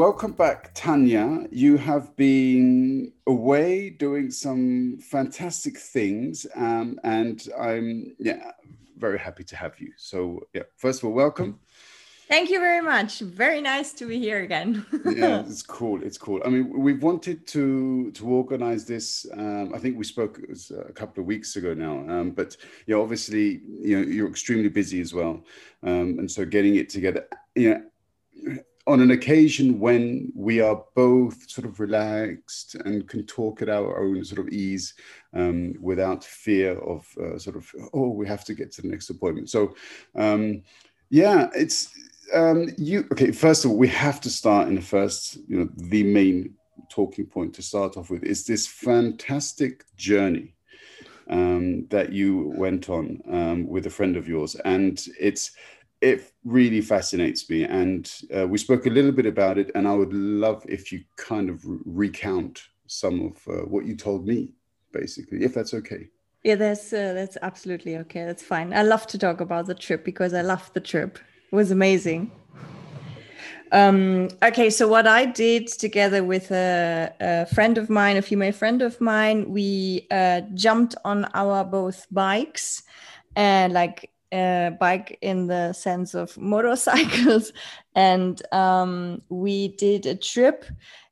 [0.00, 1.46] Welcome back, Tanya.
[1.50, 8.52] You have been away doing some fantastic things, um, and I'm yeah
[8.96, 9.92] very happy to have you.
[9.98, 11.60] So yeah, first of all, welcome.
[12.30, 13.18] Thank you very much.
[13.18, 14.86] Very nice to be here again.
[15.04, 16.02] yeah, it's cool.
[16.02, 16.40] It's cool.
[16.46, 19.26] I mean, we've wanted to to organize this.
[19.34, 20.40] Um, I think we spoke
[20.88, 21.96] a couple of weeks ago now.
[22.08, 25.44] Um, but you know, obviously, you know, you're extremely busy as well,
[25.82, 27.28] um, and so getting it together.
[27.54, 27.82] You know,
[28.90, 34.02] on an occasion when we are both sort of relaxed and can talk at our
[34.02, 34.94] own sort of ease
[35.34, 39.10] um, without fear of uh, sort of oh we have to get to the next
[39.10, 39.48] appointment.
[39.50, 39.74] So
[40.16, 40.62] um,
[41.10, 41.90] yeah it's
[42.34, 45.68] um, you okay first of all we have to start in the first you know
[45.76, 46.54] the main
[46.88, 50.54] talking point to start off with is this fantastic journey
[51.30, 54.56] um, that you went on um, with a friend of yours.
[54.56, 55.52] And it's
[56.00, 57.64] it really fascinates me.
[57.64, 61.04] And uh, we spoke a little bit about it, and I would love if you
[61.16, 64.54] kind of re- recount some of uh, what you told me,
[64.92, 66.08] basically, if that's okay.
[66.42, 68.24] Yeah, that's uh, that's absolutely okay.
[68.24, 68.72] That's fine.
[68.72, 71.18] I love to talk about the trip because I love the trip.
[71.52, 72.30] It was amazing.
[73.72, 78.50] Um, okay, so what I did together with a, a, friend of mine, a female
[78.50, 82.82] friend of mine, we uh, jumped on our both bikes
[83.36, 87.52] and like uh, bike in the sense of motorcycles.
[87.96, 90.64] And um, we did a trip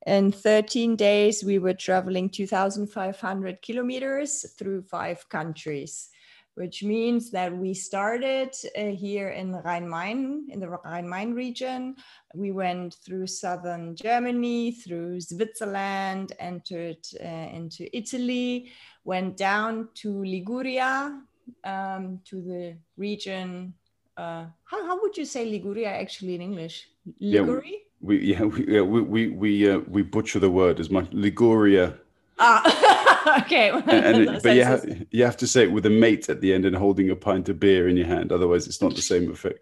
[0.07, 1.43] in 13 days.
[1.43, 6.09] We were traveling 2,500 kilometers through five countries,
[6.55, 11.97] which means that we started uh, here in Rhein-Main, in the Rhein-Main region.
[12.33, 18.71] We went through southern Germany, through Switzerland, entered uh, into Italy,
[19.03, 21.21] went down to Liguria,
[21.65, 23.75] um, to the region.
[24.17, 26.89] Uh, how, how would you say Liguria actually in English?
[27.21, 27.73] Liguria?
[27.73, 31.09] Yeah, we, yeah, we, yeah, we, we, we, uh, we butcher the word as much.
[31.13, 31.95] Liguria.
[32.41, 33.71] Ah, okay.
[33.71, 36.53] and, and but you have, you have to say it with a mate at the
[36.53, 38.33] end and holding a pint of beer in your hand.
[38.33, 39.61] Otherwise, it's not the same effect.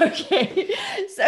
[0.00, 0.72] okay
[1.14, 1.24] so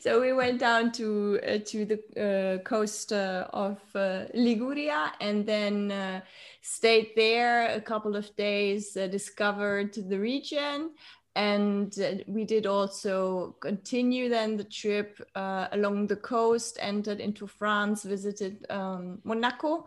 [0.00, 5.46] so we went down to uh, to the uh, coast uh, of uh, liguria and
[5.46, 6.20] then uh,
[6.66, 10.90] stayed there a couple of days, uh, discovered the region.
[11.36, 17.46] And uh, we did also continue then the trip uh, along the coast, entered into
[17.46, 19.86] France, visited um, Monaco,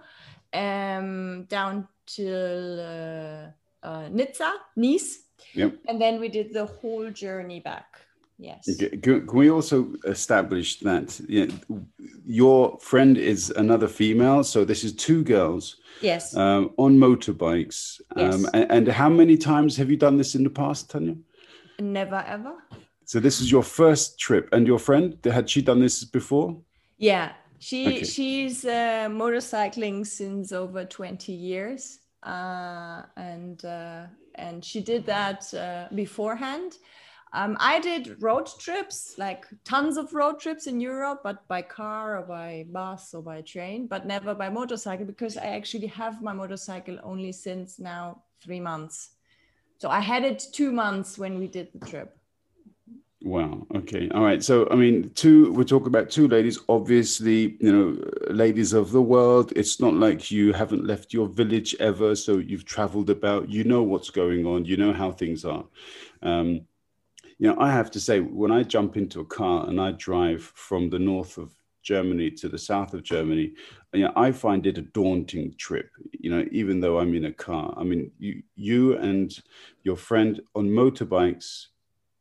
[0.53, 3.47] um, down till uh,
[3.83, 5.23] uh, Nizza, Nice.
[5.53, 5.79] Yep.
[5.87, 7.99] And then we did the whole journey back.
[8.39, 8.69] Yes.
[9.03, 11.85] Can we also establish that you know,
[12.25, 14.45] your friend is another female?
[14.45, 15.75] So this is two girls.
[16.01, 16.35] Yes.
[16.37, 17.99] Um, on motorbikes.
[18.15, 18.33] Yes.
[18.33, 21.15] Um, and, and, how many times have you done this in the past, Tanya?
[21.79, 22.55] Never ever.
[23.03, 26.61] So this is your first trip, and your friend had she done this before?
[26.97, 28.03] Yeah, she okay.
[28.03, 35.93] she's uh, motorcycling since over twenty years, uh, and uh, and she did that uh,
[35.93, 36.77] beforehand
[37.33, 42.17] um, I did road trips, like tons of road trips in Europe, but by car
[42.17, 46.33] or by bus or by train, but never by motorcycle because I actually have my
[46.33, 49.11] motorcycle only since now three months.
[49.77, 52.17] So I had it two months when we did the trip.
[53.21, 53.67] Wow.
[53.75, 54.09] Okay.
[54.11, 54.41] All right.
[54.41, 59.01] So, I mean, two, we're talking about two ladies, obviously, you know, ladies of the
[59.01, 59.51] world.
[59.57, 62.15] It's not like you haven't left your village ever.
[62.15, 65.65] So you've traveled about, you know what's going on, you know how things are.
[66.23, 66.61] Um,
[67.39, 70.43] you know, I have to say, when I jump into a car and I drive
[70.55, 73.53] from the north of Germany to the south of Germany,
[73.93, 75.89] you know, I find it a daunting trip.
[76.11, 77.73] You know, even though I'm in a car.
[77.77, 79.35] I mean, you, you and
[79.83, 81.67] your friend on motorbikes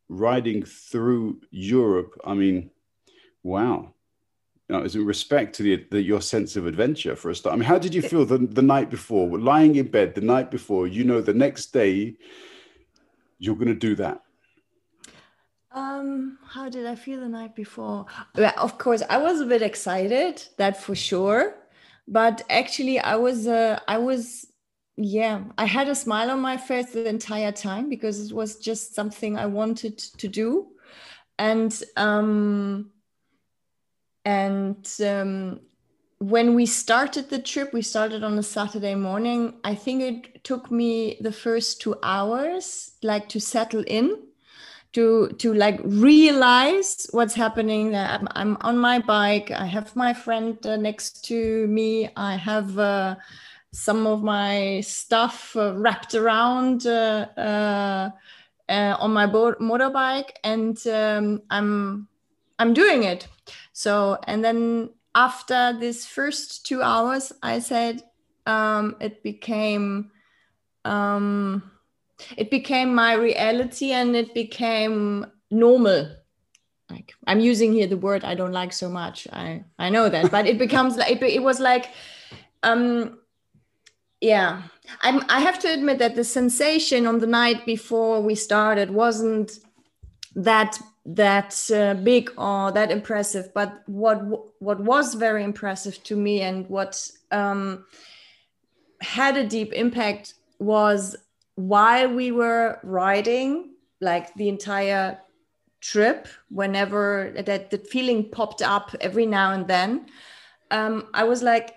[0.08, 2.18] riding through Europe.
[2.24, 2.70] I mean,
[3.42, 3.92] wow.
[4.68, 7.54] You know, as a respect to the, the, your sense of adventure for a start.
[7.54, 10.50] I mean, how did you feel the, the night before, lying in bed the night
[10.50, 10.86] before?
[10.86, 12.16] You know, the next day
[13.40, 14.22] you're going to do that.
[15.98, 18.06] Um, how did I feel the night before?
[18.34, 21.54] Well, of course, I was a bit excited, that for sure.
[22.06, 24.46] But actually, I was, uh, I was,
[24.96, 28.94] yeah, I had a smile on my face the entire time because it was just
[28.94, 30.68] something I wanted to do,
[31.38, 32.90] and um,
[34.24, 35.60] and um,
[36.18, 39.60] when we started the trip, we started on a Saturday morning.
[39.62, 44.27] I think it took me the first two hours, like to settle in,
[44.98, 47.94] to to like realize what's happening.
[47.94, 49.52] I'm, I'm on my bike.
[49.52, 52.10] I have my friend uh, next to me.
[52.16, 53.14] I have uh,
[53.72, 58.10] some of my stuff uh, wrapped around uh, uh,
[58.68, 62.08] uh, on my motorbike, and um, I'm
[62.58, 63.28] I'm doing it.
[63.72, 68.02] So and then after this first two hours, I said
[68.46, 70.10] um, it became
[70.84, 71.70] um,
[72.36, 76.10] it became my reality and it became normal.
[76.90, 79.28] Like I'm using here the word I don't like so much.
[79.32, 81.90] I I know that, but it becomes like it, it was like
[82.62, 83.18] um
[84.20, 84.62] yeah
[85.02, 89.58] I'm, i have to admit that the sensation on the night before we started wasn't
[90.34, 94.18] that that uh, big or that impressive but what
[94.60, 97.86] what was very impressive to me and what um,
[99.00, 101.16] had a deep impact was
[101.58, 105.18] while we were riding like the entire
[105.80, 110.06] trip whenever that the feeling popped up every now and then
[110.70, 111.74] um, i was like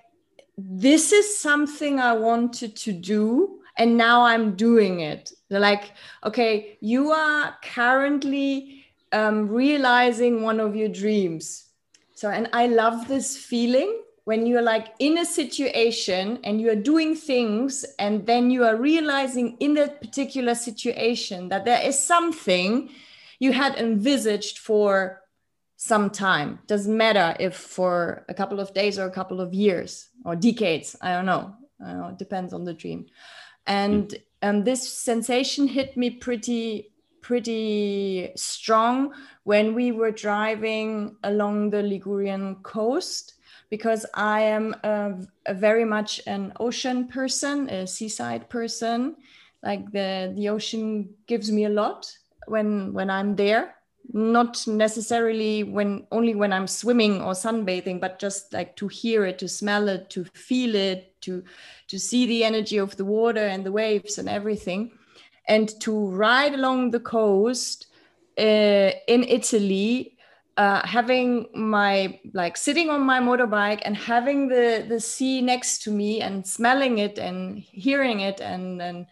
[0.57, 5.93] this is something i wanted to do and now i'm doing it like
[6.23, 8.81] okay you are currently
[9.11, 11.65] um, realizing one of your dreams.
[12.13, 17.15] So, and I love this feeling when you're like in a situation and you're doing
[17.15, 22.89] things, and then you are realizing in that particular situation that there is something
[23.39, 25.21] you had envisaged for
[25.77, 26.59] some time.
[26.67, 30.95] Doesn't matter if for a couple of days or a couple of years or decades.
[31.01, 31.55] I don't know.
[31.83, 33.07] I don't know depends on the dream.
[33.65, 36.91] And um, this sensation hit me pretty
[37.21, 39.13] pretty strong
[39.43, 43.35] when we were driving along the Ligurian coast
[43.71, 45.13] because I am a,
[45.47, 49.15] a very much an ocean person, a seaside person.
[49.63, 52.15] Like the the ocean gives me a lot
[52.45, 53.75] when when I'm there.
[54.13, 59.39] Not necessarily when only when I'm swimming or sunbathing, but just like to hear it,
[59.39, 61.43] to smell it, to feel it, to
[61.87, 64.91] to see the energy of the water and the waves and everything
[65.47, 67.87] and to ride along the coast
[68.37, 70.10] uh, in Italy,
[70.57, 75.91] uh, having my like sitting on my motorbike and having the the sea next to
[75.91, 79.05] me and smelling it and hearing it and and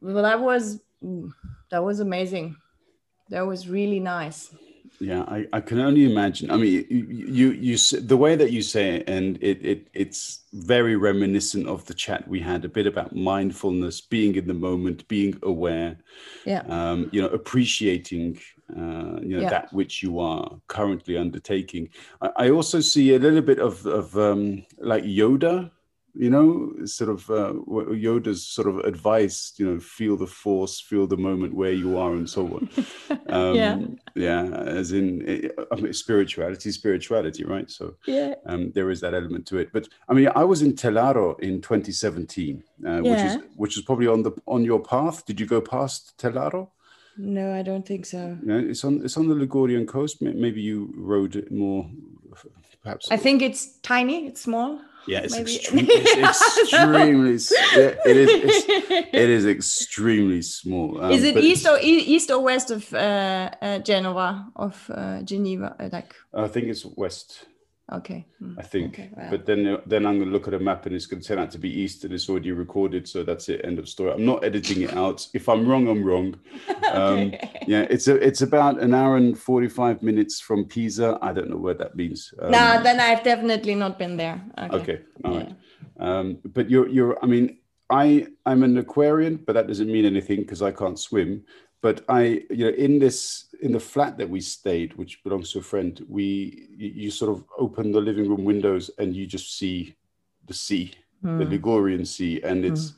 [0.00, 0.80] well that was
[1.70, 2.56] that was amazing.
[3.30, 4.54] That was really nice.
[5.00, 6.50] Yeah i, I can only imagine.
[6.50, 10.40] I mean you, you you the way that you say it and it, it it's
[10.52, 15.06] very reminiscent of the chat we had a bit about mindfulness being in the moment
[15.06, 15.98] being aware
[16.44, 16.62] yeah.
[16.68, 18.40] um you know appreciating
[18.76, 19.48] uh, you know yeah.
[19.48, 21.88] that which you are currently undertaking
[22.20, 25.70] I, I also see a little bit of of um like yoda
[26.18, 27.52] you know, sort of uh,
[27.92, 32.12] Yoda's sort of advice, you know, feel the force, feel the moment where you are,
[32.12, 32.68] and so on.
[33.30, 33.78] Um, yeah,
[34.14, 37.70] yeah, as in I mean, spirituality, spirituality, right?
[37.70, 39.70] So yeah, um, there is that element to it.
[39.70, 43.00] But I mean, I was in Tellaro in 2017, uh, yeah.
[43.00, 45.26] which is which is probably on the on your path.
[45.26, 46.70] Did you go past Tellaro?
[47.18, 48.38] No, I don't think so.
[48.44, 50.22] Yeah, it's on it's on the Ligurian coast.
[50.22, 51.90] Maybe you rode it more,
[52.82, 53.10] perhaps.
[53.10, 54.28] I think it's tiny.
[54.28, 54.80] It's small.
[55.08, 57.34] Yeah, it's, extreme, it's extremely.
[57.34, 58.64] it is.
[58.68, 61.02] it is extremely small.
[61.02, 65.74] Um, is it east or east or west of uh, uh, Genova of uh, Geneva?
[65.80, 67.46] Uh, like I think it's west.
[67.90, 68.26] Okay.
[68.58, 71.22] I think, okay, but then then I'm gonna look at a map and it's gonna
[71.22, 73.62] turn out to be east and it's already recorded, so that's it.
[73.64, 74.12] End of story.
[74.12, 75.26] I'm not editing it out.
[75.32, 76.36] If I'm wrong, I'm wrong.
[76.88, 77.34] Um,
[77.66, 81.18] yeah, it's a it's about an hour and 45 minutes from Pisa.
[81.20, 82.32] I don't know where that means.
[82.40, 84.40] Um, no, then I've definitely not been there.
[84.58, 85.00] Okay, okay.
[85.22, 85.38] all yeah.
[85.38, 85.54] right.
[86.00, 87.22] Um, but you're you're.
[87.22, 87.58] I mean,
[87.90, 91.44] I I'm an Aquarian, but that doesn't mean anything because I can't swim.
[91.80, 95.60] But I, you know, in this in the flat that we stayed, which belongs to
[95.60, 99.94] a friend, we you sort of open the living room windows and you just see
[100.46, 100.92] the sea,
[101.24, 101.38] mm.
[101.38, 101.52] the hmm.
[101.52, 102.94] Ligurian Sea, and it's mm.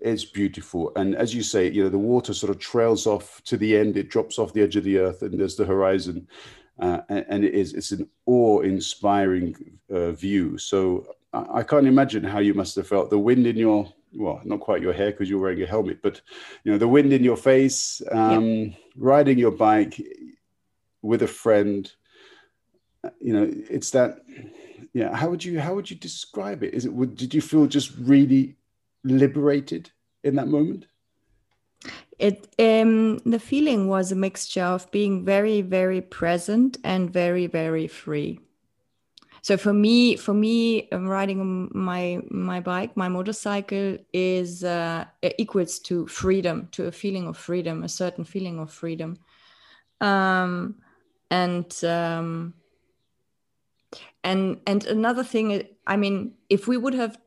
[0.00, 0.92] it's beautiful.
[0.96, 3.98] And as you say, you know, the water sort of trails off to the end;
[3.98, 6.26] it drops off the edge of the earth, and there's the horizon,
[6.78, 10.56] uh, and, and, it is it's an awe-inspiring uh, view.
[10.56, 13.10] So I, can't imagine how you must have felt.
[13.10, 16.20] The wind in your well, not quite your hair because you're wearing a helmet, but
[16.64, 20.00] you know, the wind in your face, um, riding your bike
[21.00, 21.90] with a friend.
[23.20, 24.18] You know, it's that.
[24.92, 26.74] Yeah, how would you how would you describe it?
[26.74, 28.56] Is it would did you feel just really
[29.04, 29.90] liberated
[30.22, 30.86] in that moment?
[32.18, 37.88] It um, the feeling was a mixture of being very very present and very very
[37.88, 38.38] free
[39.42, 45.04] so for me for me um, riding my my bike my motorcycle is uh,
[45.38, 49.18] equals to freedom to a feeling of freedom a certain feeling of freedom.
[50.00, 50.76] Um,
[51.30, 52.54] and um,
[54.24, 57.18] and and another thing i mean if we would have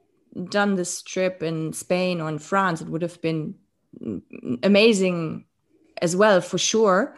[0.50, 3.55] done this trip in spain or in france it would have been
[4.63, 5.45] amazing
[6.01, 7.15] as well for sure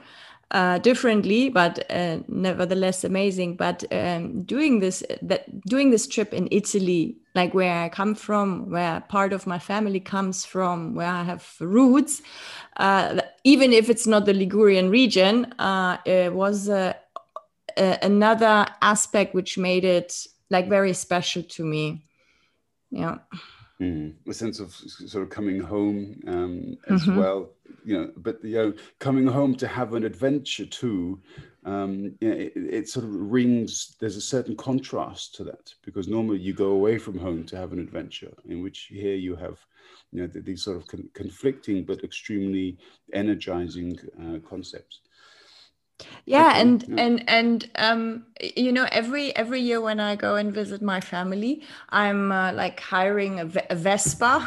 [0.51, 3.57] uh, differently, but uh, nevertheless amazing.
[3.57, 8.69] But um, doing this that doing this trip in Italy, like where I come from,
[8.69, 12.21] where part of my family comes from, where I have roots,
[12.77, 16.69] uh, even if it's not the Ligurian region, uh, it was
[17.77, 22.05] another aspect which made it like very special to me.
[22.89, 23.17] Yeah.
[23.81, 24.15] Mm.
[24.27, 27.17] A sense of sort of coming home um, as mm-hmm.
[27.17, 27.49] well,
[27.87, 28.11] you know.
[28.17, 31.21] But you know, coming home to have an adventure too,
[31.65, 33.95] um, you know, it, it, sort of rings.
[33.99, 37.71] There's a certain contrast to that because normally you go away from home to have
[37.71, 39.57] an adventure, in which here you have,
[40.11, 42.77] you know, these sort of con- conflicting but extremely
[43.13, 45.01] energizing uh, concepts
[46.25, 46.95] yeah and yeah.
[46.97, 48.25] and and um
[48.55, 52.79] you know every every year when i go and visit my family i'm uh, like
[52.79, 54.45] hiring a, a vespa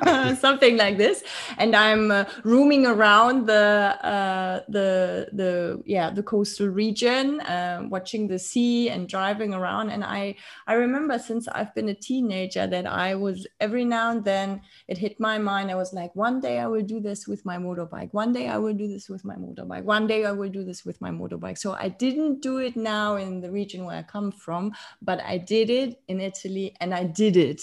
[0.40, 1.22] something like this.
[1.58, 8.26] And i'm uh, roaming around the uh the the yeah the coastal region uh, watching
[8.26, 9.90] the sea and driving around.
[9.90, 10.34] And i
[10.66, 14.98] i remember since i've been a teenager that i was every now and then it
[14.98, 15.70] hit my mind.
[15.70, 18.12] I was like one day i will do this with my motorbike.
[18.12, 19.84] One day i will do this with my motorbike.
[19.84, 21.58] One day i will do this with my motorbike.
[21.58, 25.38] So I didn't do it now in the region where I come from, but I
[25.38, 27.62] did it in Italy and I did it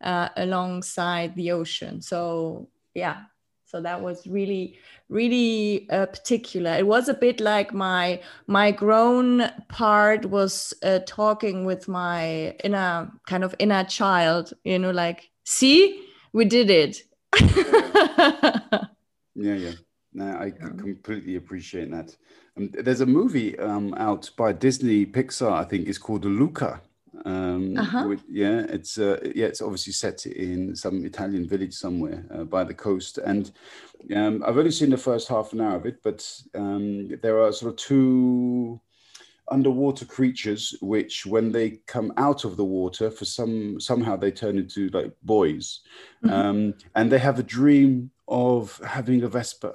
[0.00, 2.00] uh, alongside the ocean.
[2.00, 3.22] So yeah,
[3.66, 4.78] so that was really
[5.08, 11.64] really uh, particular it was a bit like my my grown part was uh, talking
[11.64, 16.02] with my inner kind of inner child you know like see
[16.32, 17.02] we did it
[19.34, 19.72] yeah yeah
[20.14, 22.16] no, I completely appreciate that.
[22.56, 26.80] Um, there's a movie um, out by Disney Pixar, I think, it's called Luca.
[27.24, 28.06] Um, uh-huh.
[28.08, 32.64] with, yeah, it's uh, yeah, it's obviously set in some Italian village somewhere uh, by
[32.64, 33.50] the coast, and
[34.14, 37.52] um, I've only seen the first half an hour of it, but um, there are
[37.52, 38.80] sort of two
[39.50, 44.58] underwater creatures which when they come out of the water for some somehow they turn
[44.58, 45.80] into like boys
[46.22, 46.34] mm-hmm.
[46.34, 49.72] um, and they have a dream of having a vespa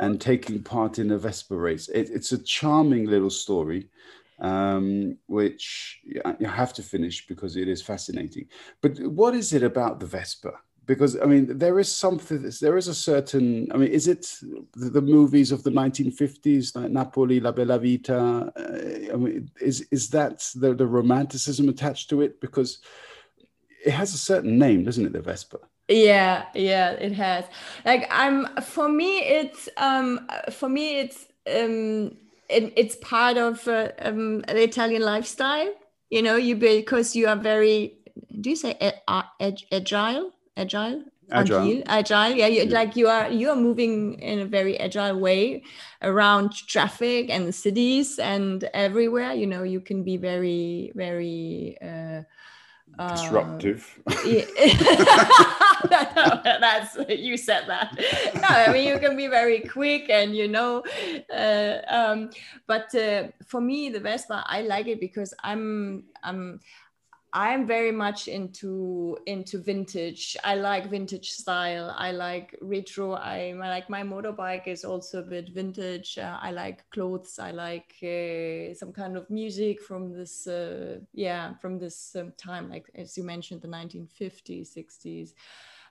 [0.00, 1.88] and taking part in a Vespa race.
[1.88, 3.88] It, it's a charming little story,
[4.40, 8.46] um, which you have to finish because it is fascinating.
[8.80, 10.52] But what is it about the Vespa?
[10.86, 12.50] Because I mean, there is something.
[12.60, 13.70] There is a certain.
[13.72, 14.22] I mean, is it
[14.74, 18.50] the, the movies of the 1950s, like Napoli, La Bella Vita?
[18.56, 22.40] Uh, I mean, is is that the, the romanticism attached to it?
[22.40, 22.78] Because
[23.84, 25.58] it has a certain name, doesn't it, the Vespa?
[25.88, 27.44] yeah yeah it has
[27.86, 32.14] like i'm for me it's um for me it's um
[32.48, 35.72] it, it's part of uh, um, the italian lifestyle
[36.10, 37.98] you know you because you are very
[38.40, 38.76] do you say
[39.08, 40.32] agile?
[40.56, 41.04] Agile?
[41.30, 41.82] Agile.
[41.86, 42.30] agile?
[42.30, 45.62] Yeah, you, yeah, like you are you are moving in a very agile way
[46.02, 49.32] around traffic and the cities and everywhere.
[49.32, 52.22] You know you can be very very uh,
[53.06, 53.98] disruptive.
[54.06, 54.44] Uh, yeah.
[56.60, 57.96] that's you said that.
[58.34, 60.82] No, I mean you can be very quick and you know,
[61.32, 62.30] uh, um,
[62.66, 66.60] but uh, for me the Vespa I like it because I'm I'm
[67.38, 70.36] I'm very much into into vintage.
[70.42, 71.94] I like vintage style.
[71.96, 73.12] I like retro.
[73.12, 76.18] I, I like my motorbike is also a bit vintage.
[76.18, 77.38] Uh, I like clothes.
[77.38, 82.68] I like uh, some kind of music from this uh, yeah from this um, time,
[82.68, 85.34] like as you mentioned, the 1950s, 60s.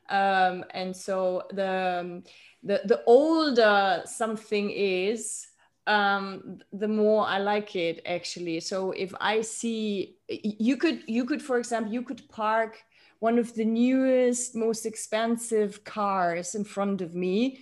[0.10, 2.24] Um, and so the um,
[2.62, 5.47] the the older something is,
[5.88, 8.60] um, the more I like it actually.
[8.60, 12.84] So if I see you could you could for example you could park
[13.20, 17.62] one of the newest most expensive cars in front of me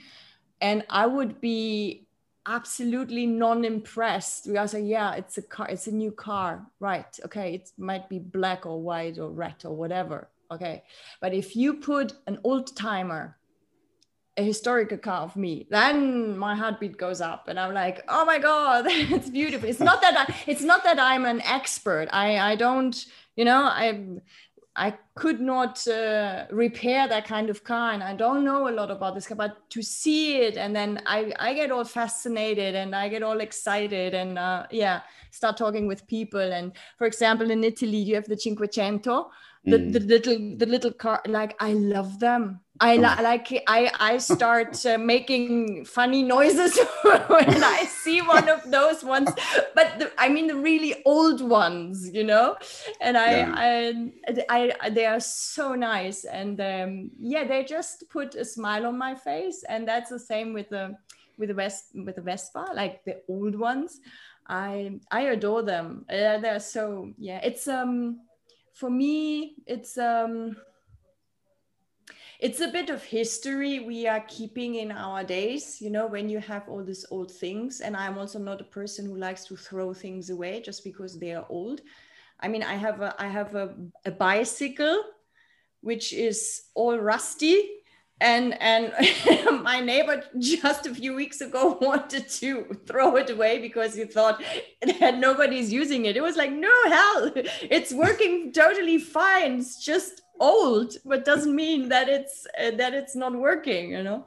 [0.59, 2.07] and I would be
[2.47, 4.47] absolutely non-impressed.
[4.47, 6.65] Because I, yeah it's a car it's a new car.
[6.79, 10.83] Right okay it might be black or white or red or whatever okay?
[11.21, 13.37] But if you put an old timer
[14.37, 18.37] a historical car of me then my heartbeat goes up and i'm like oh my
[18.37, 22.55] god it's beautiful it's not that I, it's not that i'm an expert i i
[22.55, 24.19] don't you know i
[24.77, 28.91] I could not uh, repair that kind of car, and I don't know a lot
[28.91, 29.37] about this car.
[29.37, 33.39] But to see it, and then I I get all fascinated, and I get all
[33.39, 35.01] excited, and uh, yeah,
[35.31, 36.41] start talking with people.
[36.41, 39.29] And for example, in Italy, you have the Cinquecento,
[39.63, 39.93] the, mm.
[39.93, 41.21] the little the little car.
[41.25, 42.59] Like I love them.
[42.79, 43.23] I oh.
[43.23, 49.29] like I I start uh, making funny noises when I see one of those ones,
[49.73, 52.57] but the, I mean the really old ones, you know,
[52.99, 53.53] and I yeah.
[54.49, 58.97] I, I they are so nice and um, yeah they just put a smile on
[58.97, 60.97] my face and that's the same with the
[61.37, 64.01] with the West with the Vespa like the old ones,
[64.47, 66.05] I I adore them.
[66.09, 68.19] Uh, they're so yeah it's um
[68.73, 70.57] for me it's um
[72.39, 76.39] it's a bit of history we are keeping in our days you know when you
[76.39, 77.81] have all these old things.
[77.81, 81.33] And i'm also not a person who likes to throw things away just because they
[81.33, 81.81] are old.
[82.39, 83.75] I mean i have a i have a,
[84.05, 85.03] a bicycle
[85.85, 87.69] which is all rusty.
[88.21, 88.93] And and
[89.63, 94.41] my neighbor just a few weeks ago wanted to throw it away because he thought
[94.99, 96.15] that nobody's using it.
[96.17, 99.59] It was like no hell it's working totally fine.
[99.59, 104.25] It's just old but doesn't mean that it's uh, that it's not working you know?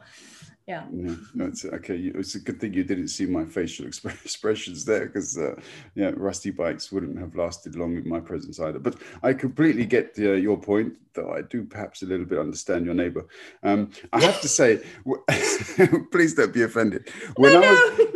[0.67, 0.85] Yeah.
[0.93, 5.38] Yeah that's okay it's a good thing you didn't see my facial expressions there because
[5.38, 5.55] uh,
[5.95, 8.79] yeah rusty bikes wouldn't have lasted long in my presence either.
[8.79, 12.85] But i completely get uh, your point though i do perhaps a little bit understand
[12.85, 13.27] your neighbor.
[13.62, 14.83] Um, i have to say
[16.12, 17.09] please don't be offended.
[17.37, 18.08] When no, i was no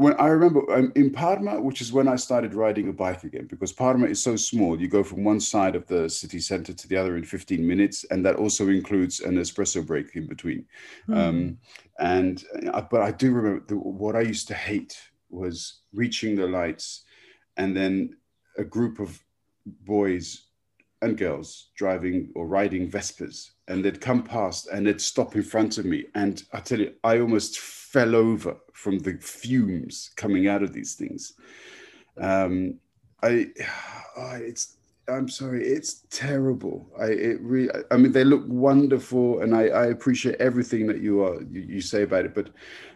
[0.00, 3.46] when I remember um, in Parma, which is when I started riding a bike again,
[3.50, 6.88] because Parma is so small, you go from one side of the city center to
[6.88, 10.64] the other in 15 minutes, and that also includes an espresso break in between.
[11.06, 11.16] Mm.
[11.16, 11.58] Um,
[11.98, 12.42] and
[12.72, 17.04] uh, but I do remember the, what I used to hate was reaching the lights,
[17.58, 18.16] and then
[18.56, 19.22] a group of
[19.84, 20.46] boys
[21.02, 25.76] and girls driving or riding Vespas, and they'd come past and they'd stop in front
[25.76, 27.58] of me, and I tell you, I almost
[27.90, 31.32] fell over from the fumes coming out of these things.
[32.20, 32.78] Um,
[33.22, 33.48] I,
[34.16, 34.76] oh, it's,
[35.08, 36.88] I'm sorry, it's terrible.
[36.98, 41.24] I, it really, I mean, they look wonderful, and I, I appreciate everything that you
[41.24, 42.50] are you, you say about it, but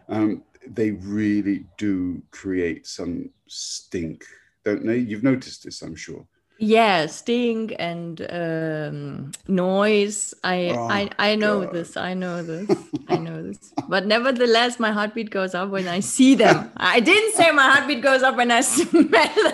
[0.09, 4.25] um, they really do create some stink,
[4.65, 4.99] don't they?
[4.99, 6.25] You've noticed this, I'm sure
[6.59, 10.35] yeah sting and um, noise.
[10.45, 11.75] I oh, i i know God.
[11.75, 12.71] this i know this
[13.09, 13.73] i know this.
[13.89, 16.71] But nevertheless my heartbeat goes up when i see them.
[16.77, 19.03] I didn't say my heartbeat goes up when i smell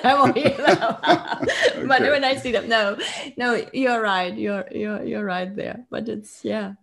[0.03, 0.97] them or hear them.
[1.41, 1.87] Okay.
[1.87, 2.99] but when i see them no
[3.37, 5.87] no you're right you're you're you're right there.
[5.91, 6.75] But it's yeah.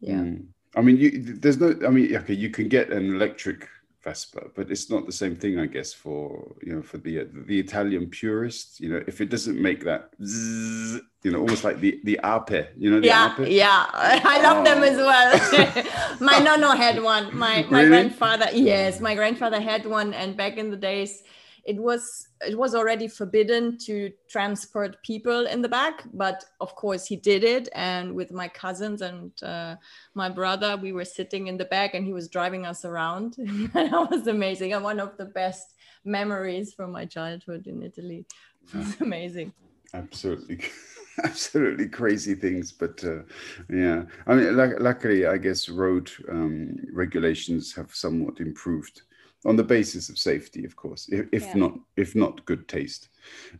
[0.00, 0.14] Yeah.
[0.14, 0.46] Mm.
[0.74, 3.68] i mean you there's no i mean okay you can get an electric
[4.02, 7.58] Vespa, but it's not the same thing, I guess, for you know, for the the
[7.58, 8.80] Italian purist.
[8.80, 12.68] You know, if it doesn't make that, zzz, you know, almost like the the ape,
[12.76, 13.48] you know, the yeah, ape?
[13.48, 14.64] yeah, I love oh.
[14.64, 15.30] them as well.
[15.34, 16.16] Oh.
[16.20, 17.36] my nono had one.
[17.36, 17.88] My my really?
[17.88, 21.22] grandfather, yes, my grandfather had one, and back in the days,
[21.64, 27.06] it was it was already forbidden to transport people in the back but of course
[27.06, 27.68] he did it.
[27.74, 29.76] And with my cousins and uh,
[30.14, 33.36] my brother we were sitting in the back and he was driving us around.
[33.74, 34.72] That was amazing.
[34.72, 38.26] And one of the best memories from my childhood in italy.
[38.72, 39.52] It was amazing.
[39.94, 40.60] Absolutely
[41.24, 43.22] absolutely crazy things but uh,
[43.68, 44.02] yeah.
[44.26, 49.02] I mean luckily i guess road um, regulations have somewhat improved
[49.44, 51.54] on the basis of safety, of course, if, if yeah.
[51.54, 53.08] not if not good taste.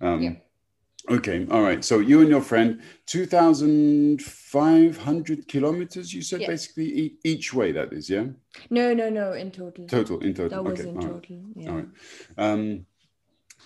[0.01, 0.35] Um, yeah.
[1.11, 1.85] Okay, all right.
[1.85, 6.14] So you and your friend, two thousand five hundred kilometers.
[6.14, 6.47] You said yeah.
[6.47, 7.73] basically each way.
[7.73, 8.27] That is, yeah.
[8.71, 9.33] No, no, no.
[9.33, 9.87] In total.
[9.88, 10.62] Total, in total.
[10.62, 11.12] That was okay, in total.
[11.16, 11.40] Right.
[11.57, 11.71] Yeah.
[11.71, 11.88] All right.
[12.38, 12.87] Um,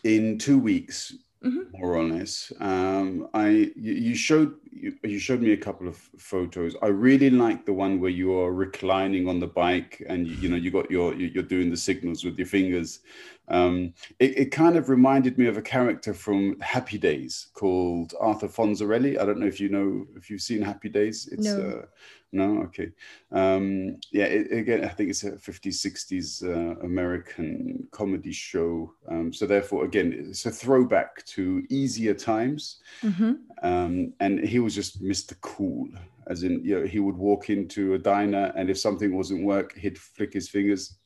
[0.03, 1.79] in two weeks, mm-hmm.
[1.79, 2.53] more or less.
[2.59, 6.77] Um, I you, you showed you, you, showed me a couple of photos.
[6.83, 10.49] I really like the one where you are reclining on the bike and you, you
[10.49, 13.01] know you got your you're doing the signals with your fingers.
[13.49, 18.49] Um, it, it, kind of reminded me of a character from Happy Days called Arthur
[18.49, 19.21] Fonzarelli.
[19.21, 21.29] I don't know if you know if you've seen Happy Days.
[21.31, 21.61] It's no.
[21.61, 21.87] Uh,
[22.33, 22.91] no, okay.
[23.33, 28.93] Um, yeah, it, again, I think it's a 50s, 60s uh, American comedy show.
[29.09, 32.81] Um, so therefore, again, it's a throwback to easier times.
[33.03, 33.33] Mm-hmm.
[33.63, 35.41] Um, and he was just Mr.
[35.41, 35.89] Cool,
[36.27, 39.79] as in, you know, he would walk into a diner, and if something wasn't work,
[39.79, 40.99] he'd flick his fingers,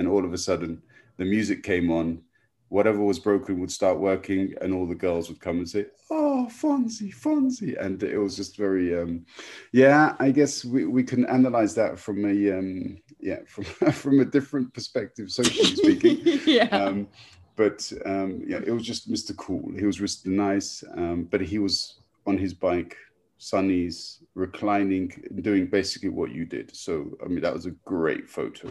[0.00, 0.82] and all of a sudden,
[1.16, 2.20] the music came on,
[2.68, 6.48] whatever was broken would start working and all the girls would come and say oh
[6.50, 9.24] fonzie fonzie and it was just very um,
[9.72, 14.24] yeah i guess we, we can analyze that from a um, yeah from from a
[14.24, 16.40] different perspective socially speaking.
[16.44, 16.64] Yeah.
[16.64, 17.06] Um,
[17.54, 19.70] but um, yeah it was just mr cool.
[19.78, 22.96] He was just nice um, but he was on his bike,
[23.40, 25.12] Fonzie's reclining,
[25.42, 26.74] doing basically what you did.
[26.74, 28.70] So I mean, that was a great photo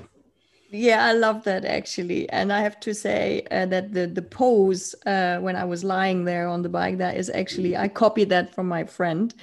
[0.69, 2.27] yeah i love that actually.
[2.29, 6.25] And i have to say uh, that the the pose uh, when i was lying
[6.25, 9.33] there on the bike that is actually i copied that from my friend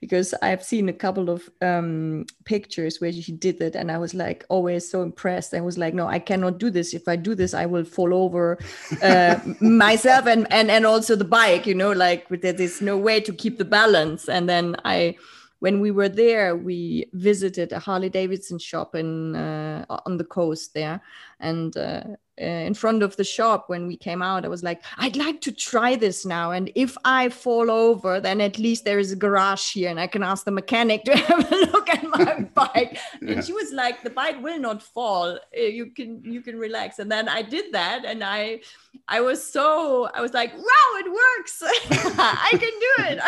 [0.00, 4.12] because i've seen a couple of um, pictures where she did it and i was
[4.14, 6.94] like always so impressed i was like no i cannot do this.
[6.94, 8.58] If i do this i will fall over
[9.02, 13.32] uh, myself and, and and also the bike you know like there's no way to
[13.32, 14.28] keep the balance.
[14.28, 15.16] And then i
[15.62, 20.74] when we were there, we visited a Harley Davidson shop in uh, on the coast
[20.74, 21.00] there,
[21.38, 22.02] and uh,
[22.40, 25.40] uh, in front of the shop when we came out, I was like, I'd like
[25.42, 29.16] to try this now, and if I fall over, then at least there is a
[29.16, 32.98] garage here, and I can ask the mechanic to have a look at my bike.
[33.20, 33.34] yeah.
[33.34, 35.38] And she was like, the bike will not fall.
[35.56, 36.98] Uh, you can you can relax.
[36.98, 38.62] And then I did that, and I
[39.06, 41.62] I was so I was like, wow, it works.
[42.18, 43.18] I can do it.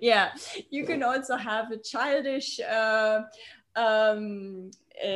[0.00, 0.30] Yeah,
[0.70, 3.22] you can also have a childish uh,
[3.74, 4.70] um,
[5.02, 5.08] uh,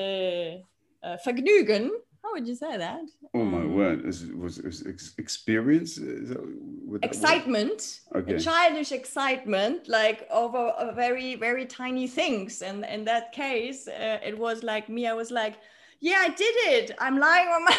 [1.03, 1.91] uh, Vergnügen.
[2.23, 3.01] How would you say that?
[3.33, 4.05] Oh my um, word!
[4.05, 4.83] Was was, was
[5.17, 5.99] experience?
[7.03, 8.39] excitement, okay.
[8.39, 12.61] childish excitement, like over very very tiny things.
[12.61, 15.07] And in that case, uh, it was like me.
[15.07, 15.57] I was like,
[16.01, 16.91] "Yeah, I did it.
[16.99, 17.77] I'm lying on my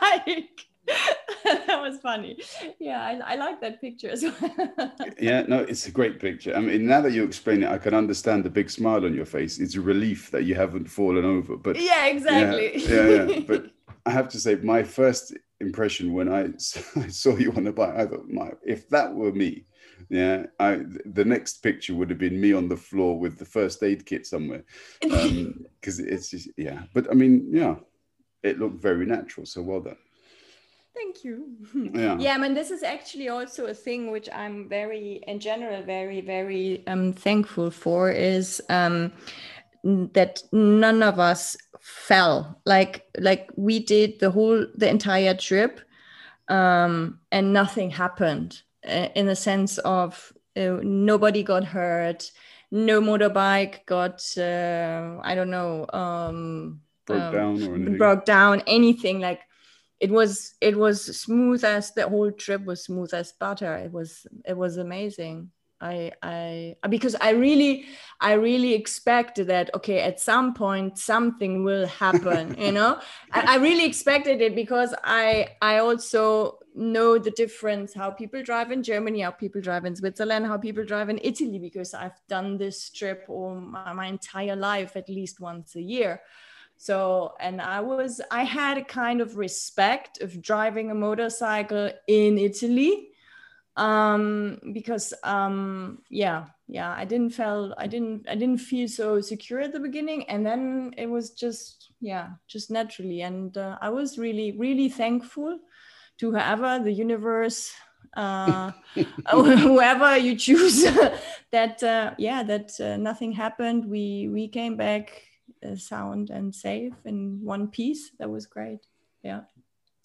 [0.26, 0.66] bike."
[1.44, 2.38] that was funny.
[2.78, 4.92] Yeah, I, I like that picture as well.
[5.20, 6.54] yeah, no, it's a great picture.
[6.54, 9.26] I mean, now that you explain it, I can understand the big smile on your
[9.26, 9.58] face.
[9.58, 11.56] It's a relief that you haven't fallen over.
[11.56, 12.82] But yeah, exactly.
[12.84, 13.24] Yeah, yeah.
[13.24, 13.40] yeah.
[13.46, 13.70] But
[14.04, 16.48] I have to say, my first impression when I,
[17.00, 19.66] I saw you on the bike, I thought, my, if that were me,
[20.08, 23.82] yeah, I the next picture would have been me on the floor with the first
[23.82, 24.62] aid kit somewhere,
[25.00, 26.82] because um, it's just yeah.
[26.94, 27.76] But I mean, yeah,
[28.42, 29.46] it looked very natural.
[29.46, 29.96] So well done.
[30.96, 31.56] Thank you.
[31.74, 32.16] Yeah.
[32.18, 36.22] yeah, I mean, this is actually also a thing which I'm very, in general, very,
[36.22, 39.12] very um, thankful for is um,
[39.84, 42.60] that none of us fell.
[42.64, 45.80] Like, like we did the whole, the entire trip,
[46.48, 48.62] um, and nothing happened.
[48.86, 52.30] Uh, in the sense of uh, nobody got hurt,
[52.70, 57.98] no motorbike got, uh, I don't know, um, broke um, down or anything.
[57.98, 59.40] broke down, anything like
[60.00, 63.74] it was it was smooth as the whole trip was smooth as butter.
[63.76, 65.50] It was it was amazing.
[65.78, 67.84] I i because i really
[68.20, 72.98] i really expected that okay at some point something will happen you know?
[73.32, 78.70] I, I really expected it because i i also know the difference how people drive
[78.70, 82.56] in germany how people drive in switzerland how people drive in italy because i've done
[82.56, 86.22] this trip all my, my entire life at least once a year
[86.78, 92.38] so, and I was, I had a kind of respect of driving a motorcycle in
[92.38, 93.08] Italy
[93.76, 99.60] um because um yeah yeah i didn't feel i didn't i didn't feel so secure
[99.60, 100.28] at the beginning.
[100.30, 103.20] And then it was just yeah just naturally.
[103.20, 105.58] And uh, i was really really thankful
[106.18, 107.70] to whoever the universe
[108.16, 108.72] uh
[109.30, 110.84] whoever you choose
[111.52, 113.84] that uh, yeah that uh, nothing happened.
[113.84, 115.22] We we came back
[115.76, 118.10] sound and safe in one piece.
[118.18, 118.80] That was great.
[119.22, 119.42] Yeah.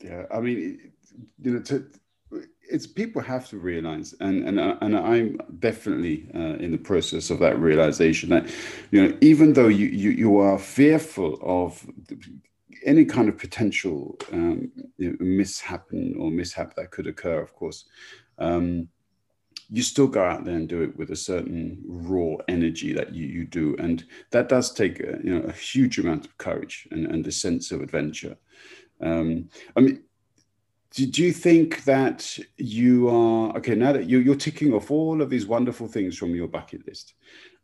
[0.03, 0.91] Yeah, I mean,
[1.41, 1.85] you know, to,
[2.69, 7.29] it's people have to realize, and and uh, and I'm definitely uh, in the process
[7.29, 8.49] of that realization that,
[8.91, 11.85] you know, even though you you, you are fearful of
[12.85, 15.85] any kind of potential um, you know, mishap
[16.17, 17.85] or mishap that could occur, of course.
[18.39, 18.87] Um,
[19.71, 23.25] you still go out there and do it with a certain raw energy that you,
[23.25, 23.75] you do.
[23.79, 27.31] And that does take a, you know a huge amount of courage and, and a
[27.31, 28.38] sense of adventure.
[29.01, 30.03] Um, i mean
[30.91, 35.21] do, do you think that you are okay now that you, you're ticking off all
[35.21, 37.13] of these wonderful things from your bucket list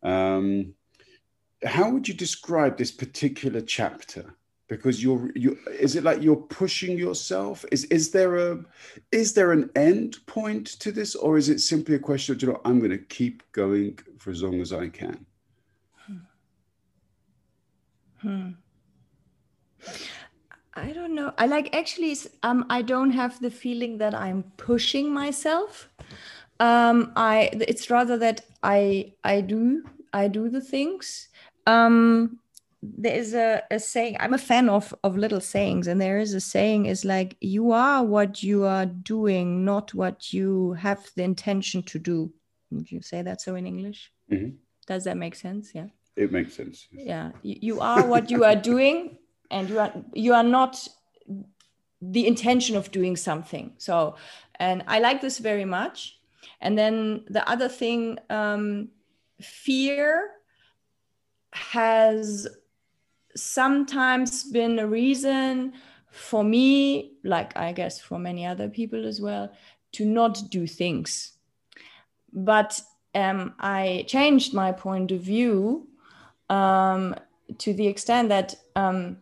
[0.03, 0.73] um,
[1.63, 4.35] how would you describe this particular chapter
[4.67, 7.65] because you're you is it like you're pushing yourself?
[7.71, 8.63] Is is there a
[9.11, 12.47] is there an end point to this or is it simply a question of you
[12.49, 15.25] know i'm going to keep going for as long as i can
[18.21, 18.49] hmm.
[20.73, 21.33] i don't know.
[21.37, 25.89] I like actually um i don't have the feeling that i'm pushing myself.
[26.59, 31.29] Um i it's rather that i i do i do the things.
[31.65, 32.39] Um
[32.83, 36.33] there is a, a saying i'm a fan of of little sayings and there is
[36.33, 41.23] a saying is like you are what you are doing not what you have the
[41.23, 42.31] intention to do.
[42.69, 44.11] Would you say that so in english?
[44.31, 44.55] Mm-hmm.
[44.85, 45.71] does that make sense?
[45.73, 45.87] Yeah.
[46.15, 47.31] It makes sense yeah.
[47.41, 49.17] You, you are what you are doing
[49.49, 50.87] and you are you are not
[52.01, 53.73] the intention of doing something.
[53.77, 54.15] So
[54.59, 56.19] and i like this very much.
[56.61, 58.89] And then the other thing um,
[59.41, 60.31] fear
[61.53, 62.47] has
[63.37, 65.73] sometimes been a reason
[66.09, 69.51] for me like i guess for many other people as well
[69.93, 71.33] to not do things.
[72.33, 72.81] But
[73.15, 75.87] um, i changed my point of view
[76.49, 77.15] um,
[77.57, 79.17] to the extent that um,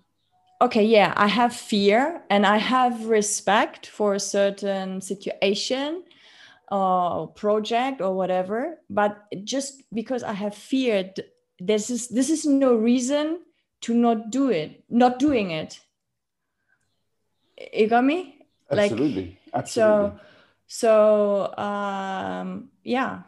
[0.62, 6.04] okay yeah i have fear and i have respect for a certain situation
[6.71, 11.21] or project or whatever but just because i have feared
[11.60, 13.39] this is this is no reason
[13.86, 15.80] to not do it not doing it.
[17.71, 18.36] You got me?
[18.71, 20.19] Absolutely like, absolutely
[20.67, 23.24] so so um yeah.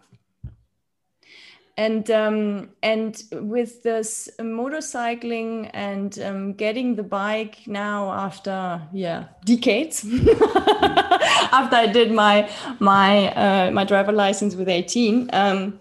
[1.80, 10.04] And um, and with this motorcycling and um, getting the bike now after yeah decades
[11.52, 15.80] after I did my my uh, my driver license with 18 um,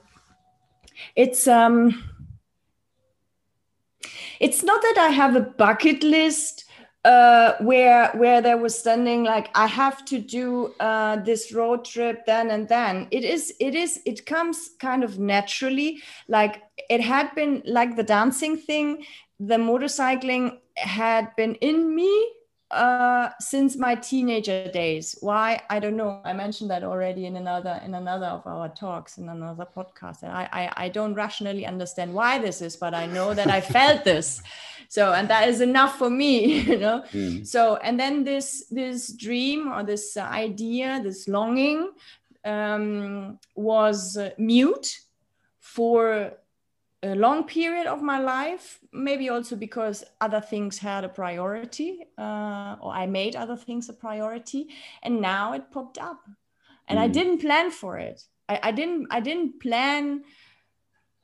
[1.15, 2.16] it's um
[4.41, 6.65] it's not that I have a bucket list
[7.07, 12.27] uh, where where there was standing like I have to do uh, this road trip
[12.27, 13.07] then and then.
[13.13, 16.03] It is it is it comes kind of naturally.
[16.27, 19.05] Like it had been like the dancing thing.
[19.39, 22.33] The motorcycling had been in me
[22.71, 25.17] uh, since my teenager days.
[25.21, 26.21] Why I don't know.
[26.25, 30.23] I mentioned that already in another in another of our talks in another podcast.
[30.23, 33.61] And I I, I don't rationally understand why this is, but I know that I
[33.61, 34.43] felt this
[34.89, 37.47] so and that is enough for me you know mm.
[37.47, 41.91] so and then this this dream or this idea this longing
[42.45, 45.01] um, was uh, mute
[45.59, 46.33] for
[47.03, 52.77] a long period of my life maybe also because other things had a priority uh,
[52.81, 54.69] or i made other things a priority
[55.03, 56.21] and now it popped up.
[56.89, 57.03] And mm.
[57.03, 58.23] i didn't plan for it.
[58.49, 60.25] I, I didn't i didn't plan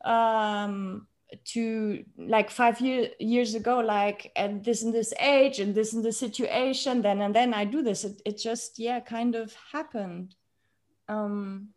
[0.04, 1.06] um,
[1.44, 6.04] to like five year, years ago like at this and this age and this and
[6.04, 8.04] this situation then and then i do this.
[8.04, 10.34] It, it just yeah kind of happened.
[11.08, 11.68] Um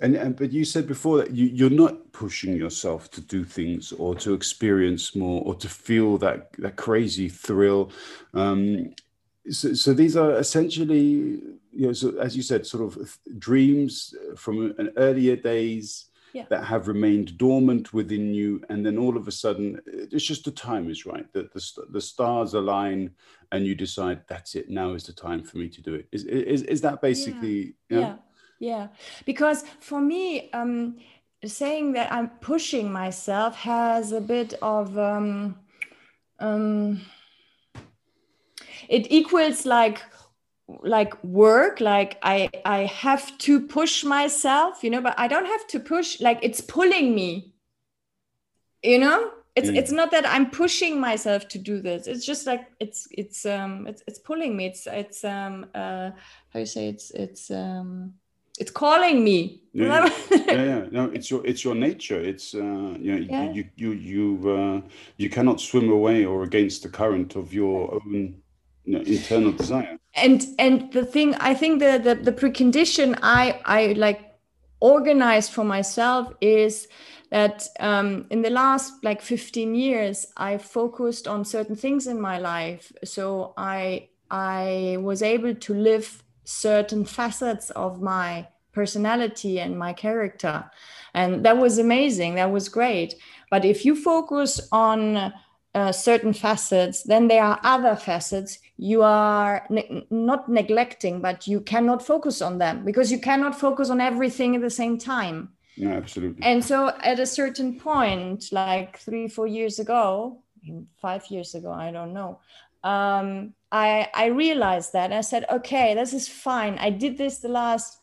[0.00, 3.92] and, and but you said before that you, you're not pushing yourself to do things
[3.92, 7.90] or to experience more or to feel that that crazy thrill.
[8.34, 8.94] Um
[9.50, 11.40] so, so these are essentially
[11.72, 16.44] you know so as you said sort of dreams from an earlier days yeah.
[16.48, 18.62] that have remained dormant within you.
[18.68, 22.00] And then all of a sudden it's just the time is right that the, the
[22.00, 23.10] stars align
[23.52, 24.70] and you decide that's it.
[24.70, 26.06] Now is the time for me to do it.
[26.12, 27.98] Is is, is that basically yeah?
[27.98, 28.16] Yeah,
[28.60, 28.88] yeah.
[29.24, 30.96] because for me um
[31.44, 35.56] saying that i'm pushing myself has a bit of um
[36.38, 37.00] um
[38.88, 40.02] it equals like
[40.82, 45.66] like work like i i have to push myself you know but i don't have
[45.66, 47.52] to push like it's pulling me
[48.82, 49.76] you know it's mm.
[49.76, 53.86] it's not that i'm pushing myself to do this it's just like it's it's um
[53.86, 56.10] it's, it's pulling me it's it's um uh
[56.50, 58.14] how you say it's it's um
[58.60, 59.62] it's calling me.
[59.72, 62.20] Yeah, yeah, yeah, no it's your it's your nature.
[62.20, 63.52] It's uh you know yeah.
[63.52, 68.34] you you you uh you cannot swim away or against the current of your own
[68.84, 69.98] you know, internal desire.
[70.14, 74.20] And and the thing i think the, the the precondition i i like
[74.80, 76.88] organized for myself is
[77.30, 82.38] that um, in the last like 15 years i focused on certain things in my
[82.38, 82.92] life.
[83.04, 90.70] So i i was able to live certain facets of my personality and my character
[91.14, 93.14] and that was amazing that was great
[93.50, 95.32] but if you focus on
[95.74, 101.60] uh, certain facets, then there are other facets you are ne- not neglecting, but you
[101.60, 105.50] cannot focus on them because you cannot focus on everything at the same time.
[105.76, 106.44] Yeah, absolutely.
[106.44, 110.42] And so at a certain point, like three, four years ago,
[111.00, 112.40] five years ago, I don't know,
[112.84, 116.78] um, I, I realized that I said, okay, this is fine.
[116.78, 117.98] I did this the last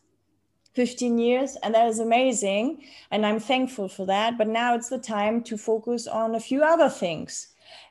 [0.74, 4.98] 15 years and that is amazing and i'm thankful for that but now it's the
[4.98, 7.48] time to focus on a few other things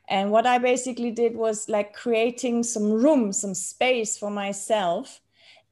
[0.08, 5.20] and what I basically did was like creating some room, some space for myself.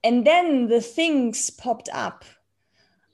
[0.03, 2.25] And then the things popped up.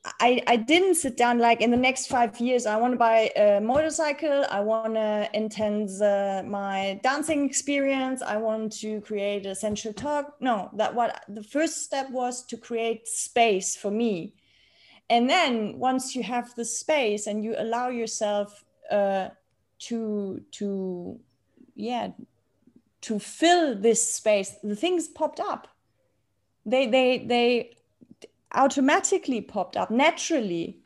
[0.04, 3.32] I, I didn't sit down like in the next five years, I want to buy
[3.36, 4.46] a motorcycle.
[4.50, 8.24] I want to intense uh, my dancing experience.
[8.24, 10.38] I want to create a central talk.
[10.40, 14.34] No, that what the first step was to create space for me.
[15.10, 19.30] And then once you have the space and you allow yourself uh,
[19.82, 21.20] to to
[21.76, 22.10] yeah
[23.02, 25.68] to fill this space the things popped up
[26.66, 27.72] they they they
[28.56, 30.80] automatically popped up naturally.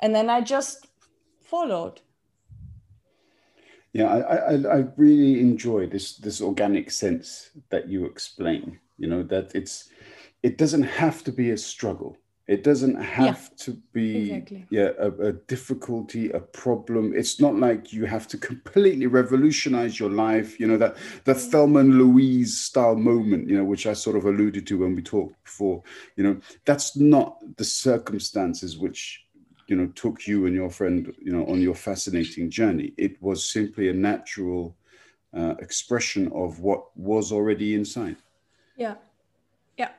[0.00, 0.86] And then i just
[1.40, 2.00] followed.
[3.92, 9.22] Yeah I, I i really enjoy this this organic sense that you explain you know
[9.24, 9.90] that it's
[10.42, 12.16] it doesn't have to be a struggle
[12.50, 14.66] it doesn't have yeah, to be exactly.
[14.70, 17.14] yeah a, a, difficulty a problem.
[17.14, 21.50] It's not like you have to completely revolutionize your life you know that the mm.
[21.50, 25.02] thelma and louise style moment you know which i sort of alluded to when we
[25.02, 25.80] talked before.
[26.16, 29.24] You know that's not the circumstances which
[29.68, 32.92] you know took you and your friend you know on your fascinating journey.
[32.96, 34.76] It was simply a natural
[35.32, 38.16] uh, expression of what was already inside.
[38.76, 38.96] Yeah.
[39.78, 39.90] Yeah,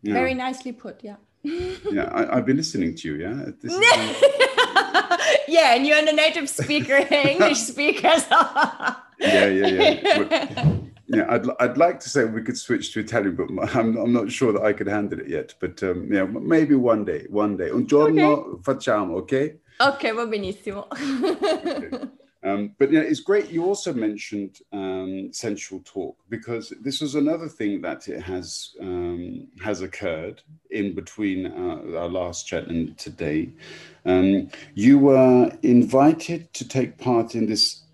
[0.00, 0.14] yeah.
[0.14, 3.14] very nicely put yeah yeah, I, have been listening to you.
[3.16, 3.50] Yeah,
[5.48, 8.12] yeah, and you're a native speaker, English speaker.
[9.18, 10.76] yeah, yeah, yeah.
[11.06, 14.30] yeah, I'd, I'd like to say we could switch to Italian, but I'm, I'm not
[14.30, 15.54] sure that I could handle it yet.
[15.58, 17.70] But um, yeah, maybe one day, one day.
[17.70, 18.62] Un giorno okay.
[18.62, 19.58] facciamo, ok?
[19.80, 20.86] Ok, va benissimo.
[20.90, 22.20] okay.
[22.44, 23.50] Um, but yeah, it's great.
[23.50, 29.46] You also mentioned um, sensual talk because this was another thing that it has um,
[29.62, 33.50] has occurred in between our, our last chat and today.
[34.04, 37.84] Um, you were invited to take part in this,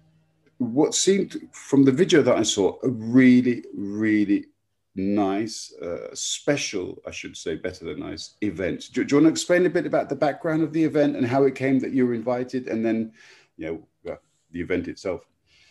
[0.56, 4.46] what seemed from the video that I saw, a really, really
[4.96, 8.87] nice, uh, special, I should say, better than nice event.
[8.94, 11.26] Do, do, you want to explain a bit about the background of the event and
[11.26, 13.12] how it came that you were invited, and then,
[13.58, 13.88] you know
[14.52, 15.22] the event itself?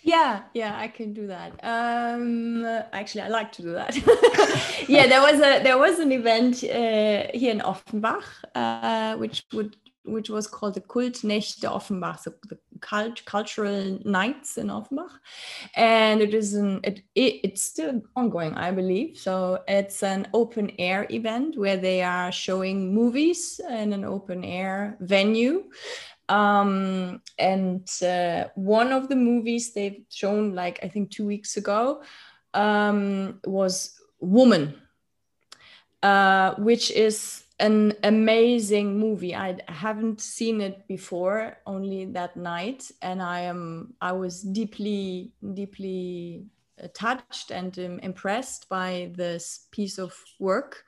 [0.04, 1.52] Yeah, yeah, I can do that.
[1.64, 3.96] Um, actually, I like to do that.
[4.88, 8.24] yeah, there was a there was an event uh, here in Offenbach,
[8.56, 9.76] uh, which would
[10.08, 15.12] which was called the Kultnächte Offenbach, so the cult, cultural nights in Offenbach,
[15.76, 19.18] and it is an it, it, it's still ongoing, I believe.
[19.18, 24.98] So it's an open air event where they are showing movies in an open air
[25.02, 25.66] venue,
[26.30, 32.04] um, and uh, one of the movies they've shown, like I think two weeks ago,
[32.54, 34.82] um, was Woman,
[36.02, 39.36] uh, which is an amazing movie.
[39.36, 46.46] I haven't seen it before, only that night, and I am I was deeply deeply
[46.94, 50.84] touched and um, impressed by this piece of work.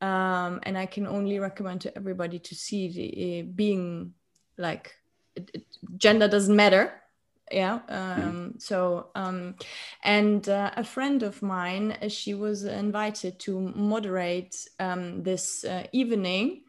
[0.00, 4.14] Um, and I can only recommend to everybody to see the, uh, being
[4.60, 4.94] like
[5.34, 5.64] it, it,
[5.96, 6.92] gender doesn't matter.
[7.50, 8.62] Yeah um, mm.
[8.62, 9.56] so um,
[10.04, 15.86] and uh, a friend of mine uh, she was invited to moderate um, this uh,
[15.90, 16.62] evening.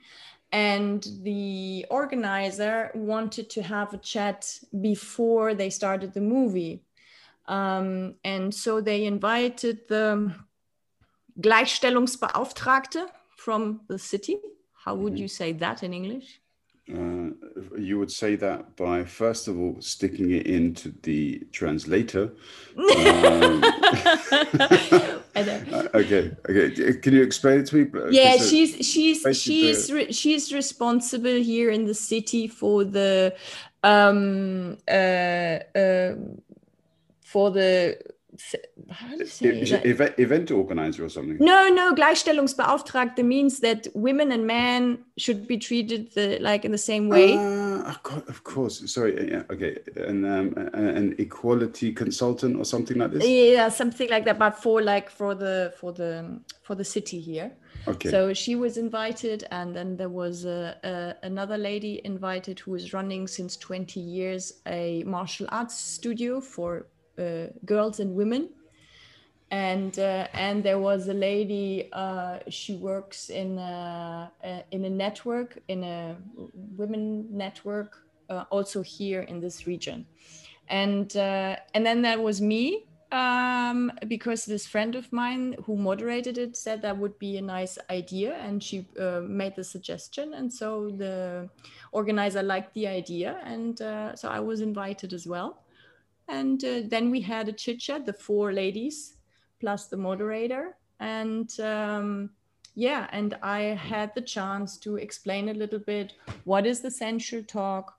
[0.53, 6.83] And the organizer wanted to have a chat before they started the movie.
[7.47, 10.35] Um, and so they invited the
[11.39, 14.39] gleichstellungsbeauftragte from the city.
[14.73, 15.21] How would mm-hmm.
[15.21, 16.40] you say that in english
[16.93, 22.31] uh, you would say that by first of all sticking it into the translator.
[25.33, 26.93] Um, okay, okay.
[26.93, 27.89] Can you explain it to me?
[28.11, 29.93] Yeah, she's she's she's the...
[29.93, 33.33] re- she's responsible here in the city for the
[33.83, 36.15] um uh, uh
[37.23, 37.97] for the
[38.89, 41.37] how do you say event, event organizer or something?
[41.39, 46.77] No no gleichstellungsbeauftragte means that women and men should be treated the, like in the
[46.77, 47.37] same way.
[47.37, 47.93] Uh,
[48.27, 48.91] of course.
[48.91, 49.77] Sorry yeah okay.
[49.95, 53.27] And um, an equality consultant or something like this?
[53.27, 57.51] Yeah something like that but for like for the for the for the city here.
[57.87, 58.11] Okay.
[58.11, 62.93] So she was invited and then there was a, a, another lady invited who is
[62.93, 66.85] running since 20 years a martial arts studio for
[67.65, 68.49] girls and women.
[69.51, 74.31] And uh, and there was a lady uh, she works in a,
[74.71, 76.15] in a network in a
[76.77, 77.97] women network
[78.29, 80.05] uh, also here in this region.
[80.69, 86.37] And uh, and then that was me um, because this friend of mine who moderated
[86.37, 88.35] it said that would be a nice idea.
[88.35, 90.33] And she uh, made the suggestion.
[90.33, 91.49] And so the
[91.91, 93.37] organizer liked the idea.
[93.43, 93.77] And
[94.17, 95.60] so i was invited as well
[96.31, 99.17] and uh, then we had a chit chat, the four ladies
[99.59, 100.77] plus the moderator.
[100.99, 102.31] And um,
[102.73, 106.13] yeah, and I had the chance to explain a little bit
[106.45, 107.93] what is the sensual talk,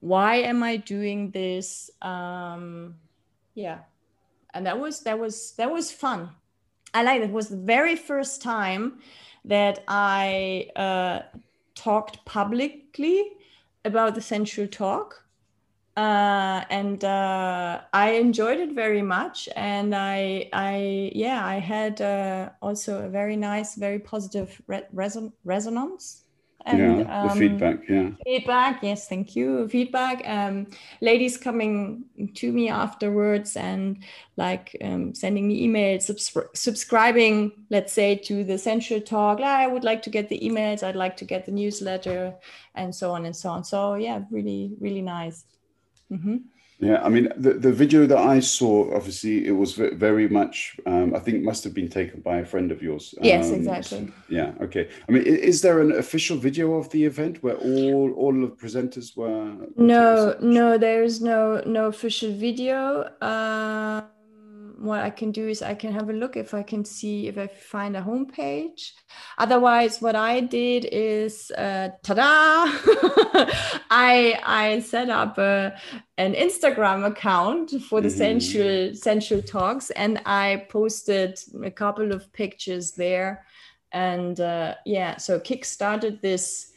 [0.00, 1.90] why am I doing this?
[2.02, 2.96] Um,
[3.54, 3.78] yeah,
[4.54, 6.30] and that was that was that was fun.
[6.94, 7.30] I like it.
[7.30, 8.98] was the very first time
[9.44, 11.20] that I uh,
[11.74, 13.24] talked publicly
[13.84, 15.27] about the sensual talk
[15.98, 19.48] uh, and uh, I enjoyed it very much.
[19.56, 25.32] And I, I, yeah, I had uh, also a very nice, very positive re- reson-
[25.44, 26.22] resonance.
[26.66, 28.10] And yeah, the um, feedback yeah.
[28.24, 29.68] feedback yes thank you.
[29.68, 30.66] Feedback um,
[31.00, 34.04] ladies coming to me afterwards and
[34.36, 39.40] like um, sending me emails subscri- subscribing let's say to the sensual talk.
[39.40, 40.82] I would like to get the emails.
[40.82, 42.34] I'd like to get the newsletter
[42.74, 43.64] and so on and so on.
[43.64, 45.44] So yeah really really nice
[46.12, 46.36] mm-hmm.
[46.80, 51.12] Yeah, I mean, the, the video that I saw, obviously, it was very much, um,
[51.12, 53.16] I think, must have been taken by a friend of yours.
[53.20, 54.12] Yes, um, exactly.
[54.28, 54.88] Yeah, okay.
[55.08, 58.56] I mean, is there an official video of the event where all all of the
[58.56, 59.56] presenters were?
[59.76, 63.10] No, no, there is no no official video.
[63.20, 64.02] Uh
[64.78, 67.36] what I can do is I can have a look if I can see if
[67.36, 68.92] I find a homepage.
[69.36, 72.66] Otherwise, what I did is, uh, ta-da!
[73.90, 75.76] I I set up a,
[76.16, 78.18] an Instagram account for the mm-hmm.
[78.18, 83.44] sensual sensual talks, and I posted a couple of pictures there.
[83.90, 86.72] And uh, yeah, so Kick started this.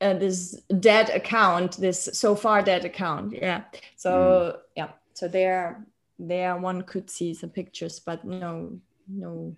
[0.00, 3.62] Uh, this dead account, this so far dead account, yeah.
[3.96, 4.60] So mm.
[4.76, 5.86] yeah, so there
[6.28, 9.54] there one could see some pictures, but no, no.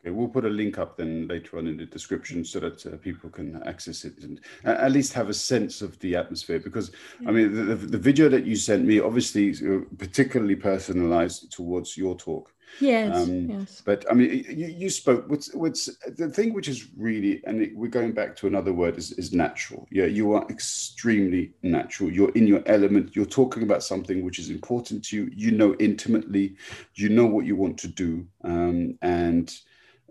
[0.00, 2.96] Okay, we'll put a link up then later on in the description so that uh,
[2.98, 6.60] people can access it and uh, at least have a sense of the atmosphere.
[6.60, 7.28] Because yeah.
[7.28, 12.14] I mean, the, the, video that you sent me obviously uh, particularly personalized towards your
[12.14, 12.52] talk.
[12.80, 13.82] Yes, um, yes.
[13.84, 15.28] But I mean, you, you spoke.
[15.28, 15.86] What's what's
[16.16, 19.32] the thing which is really, and it, we're going back to another word is, is
[19.32, 19.86] natural.
[19.90, 22.10] Yeah, you are extremely natural.
[22.10, 23.16] You're in your element.
[23.16, 25.30] You're talking about something which is important to you.
[25.34, 26.56] You know intimately.
[26.94, 28.26] You know what you want to do.
[28.44, 29.54] Um, and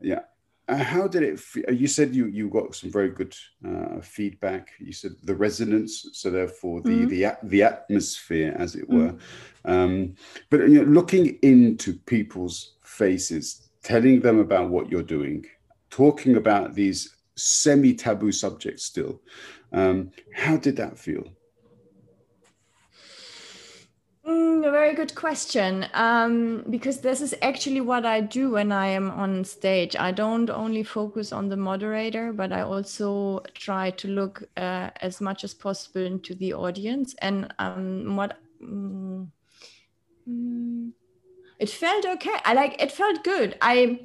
[0.01, 0.21] yeah,
[0.67, 1.33] how did it?
[1.33, 3.35] F- you said you you got some very good
[3.67, 4.69] uh, feedback.
[4.79, 7.07] You said the resonance, so therefore the mm-hmm.
[7.07, 9.13] the the atmosphere, as it were.
[9.13, 9.71] Mm-hmm.
[9.71, 10.15] Um,
[10.49, 15.45] but you know, looking into people's faces, telling them about what you're doing,
[15.89, 19.21] talking about these semi-taboo subjects still.
[19.71, 21.25] Um, how did that feel?
[24.27, 25.85] Mm, a very good question.
[25.93, 29.95] Um, because this is actually what I do when I am on stage.
[29.95, 35.21] I don't only focus on the moderator, but I also try to look uh, as
[35.21, 37.13] much as possible into the audience.
[37.21, 39.27] And um, what mm,
[40.27, 40.91] mm,
[41.59, 42.37] it felt okay.
[42.45, 43.57] I like it felt good.
[43.61, 43.99] I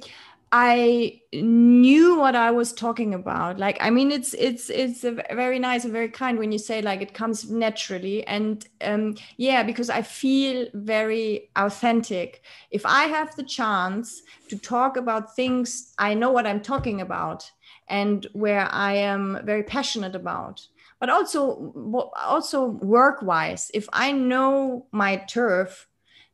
[0.53, 3.57] I knew what I was talking about.
[3.57, 7.01] Like, I mean, it's it's it's very nice and very kind when you say like
[7.01, 12.43] it comes naturally, and um, yeah, because I feel very authentic.
[12.69, 17.49] If I have the chance to talk about things I know what I'm talking about
[17.87, 20.67] and where I am very passionate about,
[20.99, 25.87] but also also work wise, if I know my turf,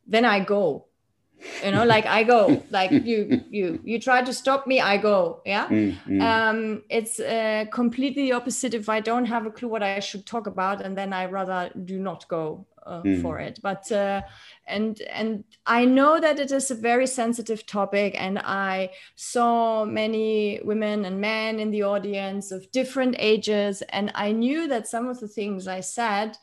[0.08, 0.87] then I go
[1.64, 5.40] you know like i go like you you you try to stop me i go
[5.44, 6.22] yeah mm, mm.
[6.22, 10.46] um it's uh, completely opposite if i don't have a clue what i should talk
[10.46, 13.22] about and then i rather do not go uh, mm.
[13.22, 14.20] for it but uh,
[14.66, 20.60] and and i know that it is a very sensitive topic and i saw many
[20.64, 25.20] women and men in the audience of different ages and i knew that some of
[25.20, 26.36] the things i said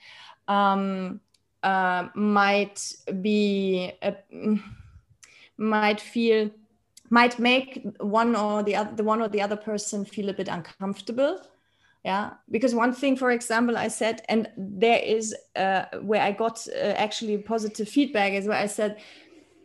[0.48, 1.20] um,
[1.64, 4.16] uh, might be a,
[5.58, 6.50] might feel
[7.10, 10.48] might make one or the other the one or the other person feel a bit
[10.48, 11.40] uncomfortable.
[12.04, 16.64] Yeah because one thing for example i said and there is uh, where i got
[16.68, 18.98] uh, actually positive feedback is where i said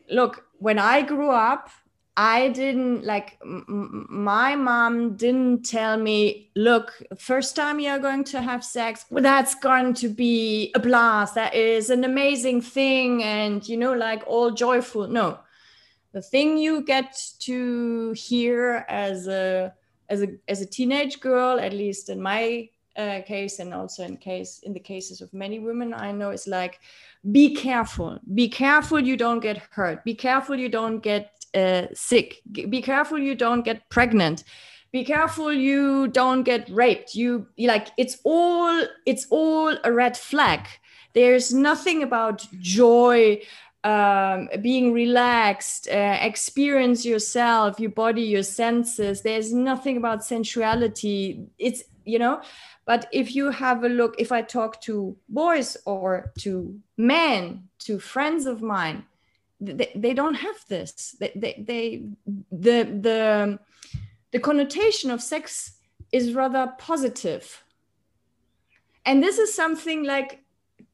[0.09, 1.69] look when i grew up
[2.17, 8.65] i didn't like my mom didn't tell me look first time you're going to have
[8.65, 11.35] sex well, that's going to be a blast.
[11.35, 15.09] That is an amazing thing and you know like all joyful.
[15.09, 15.39] No
[16.13, 19.73] the thing you get to hear as a
[20.09, 24.17] as a as a teenage girl at least in my uh, case and also in
[24.17, 26.81] case in the cases of many women i know is like
[27.31, 28.19] be careful.
[28.35, 30.05] Be careful you don't get hurt.
[30.05, 32.41] Be careful you don't get uh, sick.
[32.51, 34.45] Be careful you don't get pregnant.
[34.93, 37.15] Be careful you don't get raped.
[37.15, 40.67] You like it's all it's all a red flag.
[41.13, 43.43] There's nothing about joy
[43.85, 49.23] um, being relaxed, uh, experience yourself, your body, your senses.
[49.23, 51.47] There's nothing about sensuality.
[51.59, 52.43] It's, you know,
[52.85, 57.99] but if you have a look, if I talk to boys or to men, to
[57.99, 59.05] friends of mine,
[59.61, 61.17] they, they don't have this.
[61.19, 62.03] They, they, they
[62.51, 63.59] the, the,
[64.31, 65.73] the connotation of sex
[66.13, 67.63] is rather positive.
[69.07, 70.43] And this is something like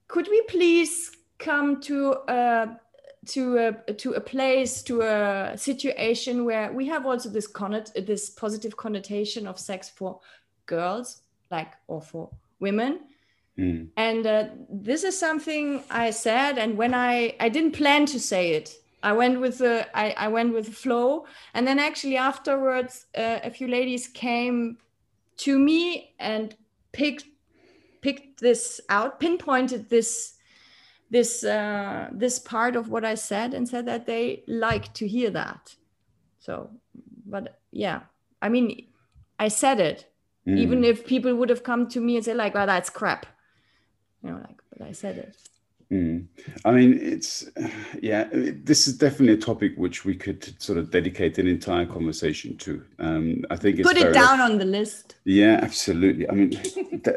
[0.08, 2.78] could we please come to a
[3.26, 8.30] to a to a place to a situation where we have also this connot this
[8.30, 10.20] positive connotation of sex for
[10.66, 12.30] girls like or for
[12.60, 13.00] women.
[13.58, 13.88] Mm.
[13.96, 18.52] and uh, this is something i said and when i i didn't plan to say
[18.52, 18.76] it.
[19.02, 21.26] I went with the i, I went with the flow.
[21.54, 24.76] And then actually afterwards uh, a few ladies came
[25.38, 26.54] to me and
[26.92, 27.24] picked
[28.02, 30.35] picked this out pinpointed this
[31.10, 35.30] this uh, this part of what i said and said that they like to hear
[35.30, 35.74] that
[36.38, 36.70] so
[37.26, 38.00] but yeah
[38.42, 38.86] i mean
[39.38, 40.06] i said it
[40.46, 40.58] Mm.
[40.58, 43.26] even if people would have come to me and said like well that's crap
[44.22, 45.36] you know like but i said it
[45.92, 46.26] Mm.
[46.64, 47.48] I mean, it's
[48.02, 48.28] yeah.
[48.32, 52.82] This is definitely a topic which we could sort of dedicate an entire conversation to.
[52.98, 56.28] Um, I think it's put it down on the list Yeah, absolutely.
[56.28, 56.50] I mean,
[57.02, 57.12] da-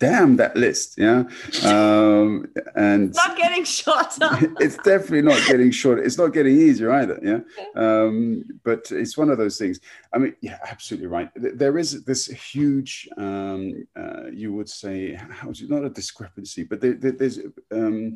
[0.00, 0.98] damn that list.
[0.98, 1.24] Yeah,
[1.64, 4.28] um, and not getting shorter
[4.60, 6.00] it's definitely not getting short.
[6.00, 7.20] It's not getting easier either.
[7.22, 7.40] Yeah.
[7.76, 9.78] Um, but it's one of those things.
[10.12, 11.30] I mean, yeah, absolutely right.
[11.36, 16.64] There is this huge, um, uh, you would say, how is it not a discrepancy,
[16.64, 17.38] but there, there- there's,
[17.70, 18.07] um,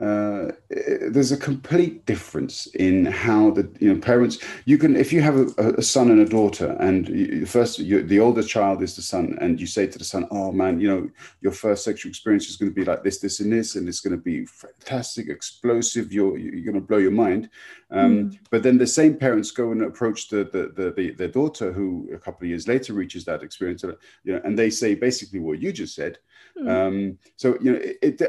[0.00, 5.12] uh, eh, there's a complete difference in how the you know parents you can if
[5.12, 8.80] you have a, a son and a daughter and you, first you, the older child
[8.80, 11.10] is the son and you say to the son oh man you know
[11.40, 14.00] your first sexual experience is going to be like this, this, and this, and it's
[14.00, 16.12] going to be fantastic, explosive.
[16.12, 17.50] You're you're going to blow your mind.
[17.90, 21.72] Um, But then the same parents go and approach the the, the the their daughter,
[21.72, 23.92] who a couple of years later reaches that experience, uh,
[24.24, 26.18] you know, and they say basically what you just said.
[26.66, 28.22] Um, so you know, it, it,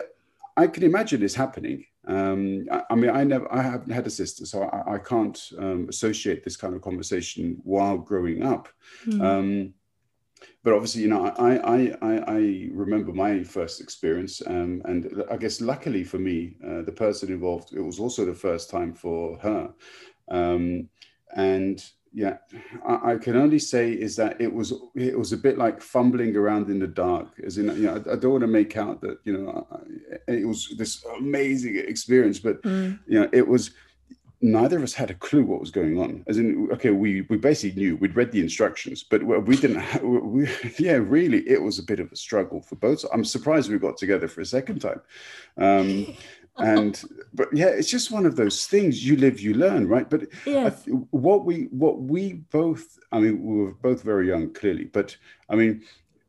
[0.60, 1.86] I can imagine this happening.
[2.06, 5.40] Um, I, I mean, I never, I haven't had a sister, so I, I can't
[5.58, 8.68] um, associate this kind of conversation while growing up.
[9.22, 9.74] Um,
[10.64, 15.38] but obviously, you know, I, I, I, I remember my first experience, um, and I
[15.38, 19.38] guess luckily for me, uh, the person involved, it was also the first time for
[19.40, 19.74] her,
[20.30, 20.90] um,
[21.36, 21.84] and
[22.14, 22.38] yeah,
[22.88, 26.36] I, I can only say is that it was it was a bit like fumbling
[26.36, 29.02] around in the dark, as in you know, I, I don't want to make out
[29.02, 33.72] that you know I, it was this amazing experience, but you know, it was
[34.42, 36.24] neither of us had a clue what was going on.
[36.28, 39.80] As in, okay, we we basically knew we'd read the instructions, but we we didn't.
[39.80, 40.50] Ha- we,
[40.80, 43.04] yeah, really, it was a bit of a struggle for both.
[43.14, 45.02] I'm surprised we got together for a second time.
[45.58, 46.16] Um,
[46.58, 47.02] and
[47.34, 49.06] but yeah, it's just one of those things.
[49.06, 50.10] You live, you learn, right?
[50.10, 50.84] But Yes.
[50.84, 55.16] th- what we what we both, I mean, we were both very young, clearly, but
[55.50, 55.84] I mean,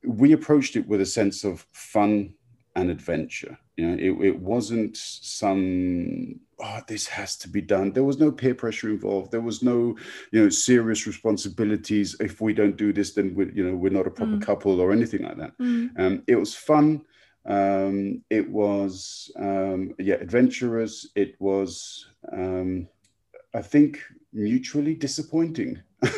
[0.05, 2.35] we approached it with a sense of fun
[2.77, 3.59] and adventure.
[3.77, 7.93] You know, it, it wasn't some oh this has to be done.
[7.93, 9.31] There was no peer pressure involved.
[9.31, 9.97] There was no
[10.33, 12.17] you know serious responsibilities.
[12.21, 14.93] If we don't do this, then we you know we're not a proper couple or
[14.93, 15.59] anything like that.
[15.59, 15.99] Mm.
[15.99, 17.03] Um, it was fun.
[17.47, 21.09] Um, it was um, yeah adventurous.
[21.15, 22.89] It was um,
[23.55, 23.99] I think
[24.33, 25.83] mutually disappointing.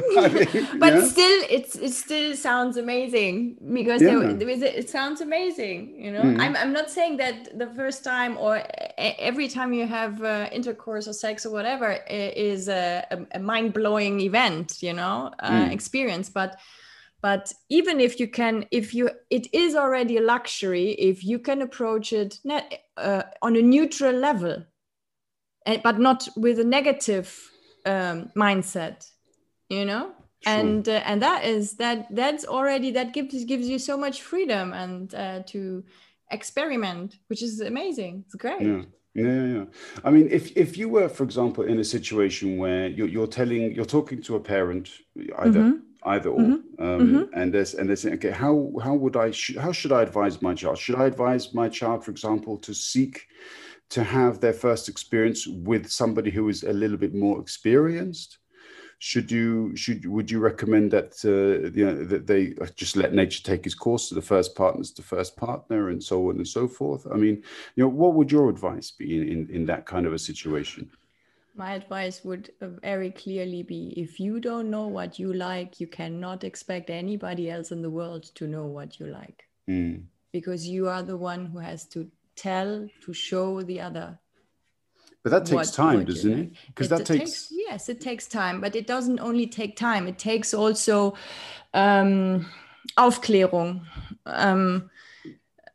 [0.14, 1.02] Think, but yeah.
[1.02, 4.18] still it's it still sounds amazing because Yeah.
[4.20, 6.40] there, there is a, it sounds amazing you know Mhm.
[6.40, 8.62] I'm, I'm not saying that the first time or
[8.98, 14.20] every time you have uh, intercourse or sex or whatever is a, a, a mind-blowing
[14.20, 15.72] event you know uh, Mm.
[15.72, 16.50] experience but
[17.22, 21.62] but even if you can if you it is already a luxury if you can
[21.62, 24.64] approach it net, uh, on a neutral level
[25.66, 27.50] and, but not with a negative
[27.86, 29.06] um, mindset
[29.68, 30.12] you know
[30.42, 30.54] Sure.
[30.54, 34.72] and uh, and that is that that's already that gives gives you so much freedom
[34.72, 35.84] and uh, to
[36.30, 38.82] experiment which is amazing it's great Yeah.
[39.12, 39.64] Yeah, yeah.
[40.04, 43.74] I mean, if if you were, for example, in a situation where you're, you're telling,
[43.74, 44.88] you're talking to a parent,
[45.38, 45.82] either Mhm.
[46.04, 49.72] Either or, um, and there's and they're saying, okay, how how would I sh- how
[49.72, 50.78] should I advise my child?
[50.78, 53.26] Should I advise my child, for example, to seek
[53.90, 58.38] to have their first experience with somebody who is a little bit more experienced?
[58.98, 63.42] Should you should would you recommend that uh, you know that they just let nature
[63.42, 66.68] take its course to the first partner's the first partner and so on and so
[66.68, 67.06] forth?
[67.12, 67.42] I mean,
[67.76, 70.90] you know, what would your advice be in in, in that kind of a situation?
[71.54, 75.86] My advice would uh, very clearly be if you don't know what you like you
[75.86, 80.88] cannot expect anybody else in the world to know what you like Mm, because you
[80.88, 84.18] are the one who has to tell to show the other
[85.22, 86.52] But that takes what- time, what doesn't it?
[86.68, 90.54] Because that takes, yes it takes time but it doesn't only take time it takes
[90.54, 91.14] also
[91.74, 92.46] um,
[92.96, 93.82] aufklärung
[94.26, 94.90] um,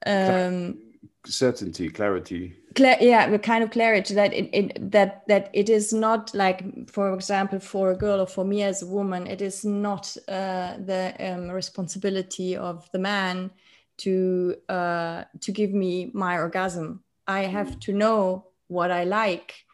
[0.06, 0.78] um,
[1.26, 2.54] certainty, clarity.
[2.76, 6.90] Cla- yeah the kind of clarity that it, it that that it is not like
[6.90, 10.76] for example for a girl or for me as a woman it is not uh,
[10.78, 13.52] the um, responsibility of the man
[13.98, 17.04] to uh, to give me my orgasm.
[17.28, 19.66] I have to know what I like,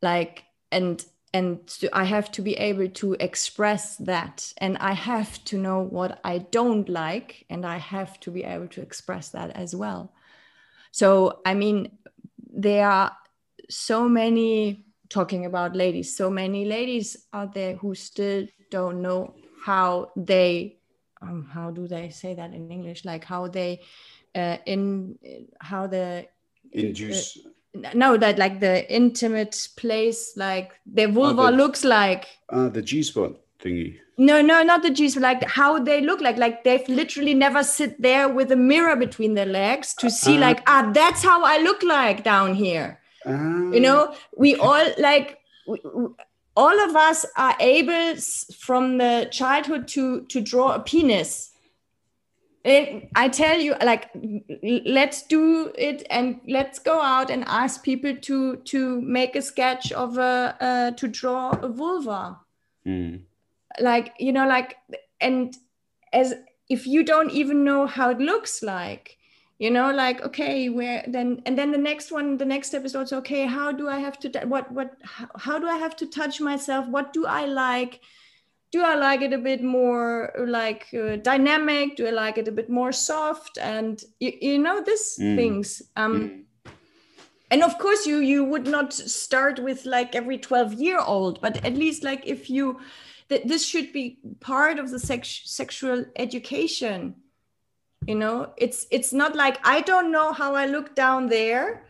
[0.00, 1.04] like and
[1.34, 1.60] and
[1.94, 6.38] I have to be able to express that, and I have to know what I
[6.38, 10.12] don't like, and I have to be able to express that as well.
[10.90, 11.98] So I mean,
[12.52, 13.16] there are
[13.68, 19.34] so many talking about ladies, so many ladies out there who still don't know
[19.64, 20.78] how they
[21.20, 23.04] um, how do they say that in English?
[23.04, 23.80] Like how they
[24.34, 25.18] uh, in
[25.60, 26.26] how the
[26.72, 27.38] induce.
[27.38, 32.26] Uh, no, that like the intimate place, like the vulva oh, the, looks like.
[32.48, 33.98] Uh, the G spot thingy.
[34.18, 35.22] No, no, not the spot.
[35.22, 36.36] Like how they look like.
[36.36, 40.40] Like they've literally never sit there with a mirror between their legs to see, uh,
[40.40, 43.00] like, ah, that's how I look like down here.
[43.26, 45.38] you know, we all like.
[45.66, 45.78] We,
[46.54, 48.14] all of us are able
[48.58, 51.52] from the childhood to to draw a penis
[52.64, 54.10] it, i tell you like
[54.84, 59.92] let's do it and let's go out and ask people to to make a sketch
[59.92, 62.38] of a uh, to draw a vulva
[62.86, 63.20] mm.
[63.80, 64.76] Like you know like
[65.20, 65.56] and
[66.12, 66.34] as
[66.68, 69.18] if you don't even know how it looks like
[69.58, 72.96] you know like okay where then and then the next one the next step is
[72.96, 76.06] also okay how do i have to what what how, how do i have to
[76.06, 78.00] touch myself what do i like
[78.72, 82.52] do i like it a bit more like uh, dynamic do i like it a
[82.52, 85.36] bit more soft and you, you know these mm.
[85.36, 86.72] things um mm.
[87.52, 91.64] and of course you you would not start with like every 12 year old but
[91.64, 92.80] at least like if you
[93.28, 97.14] that this should be part of the sex, sexual education
[98.06, 98.52] you know?
[98.56, 101.84] It's it's not like i don't know how i look down there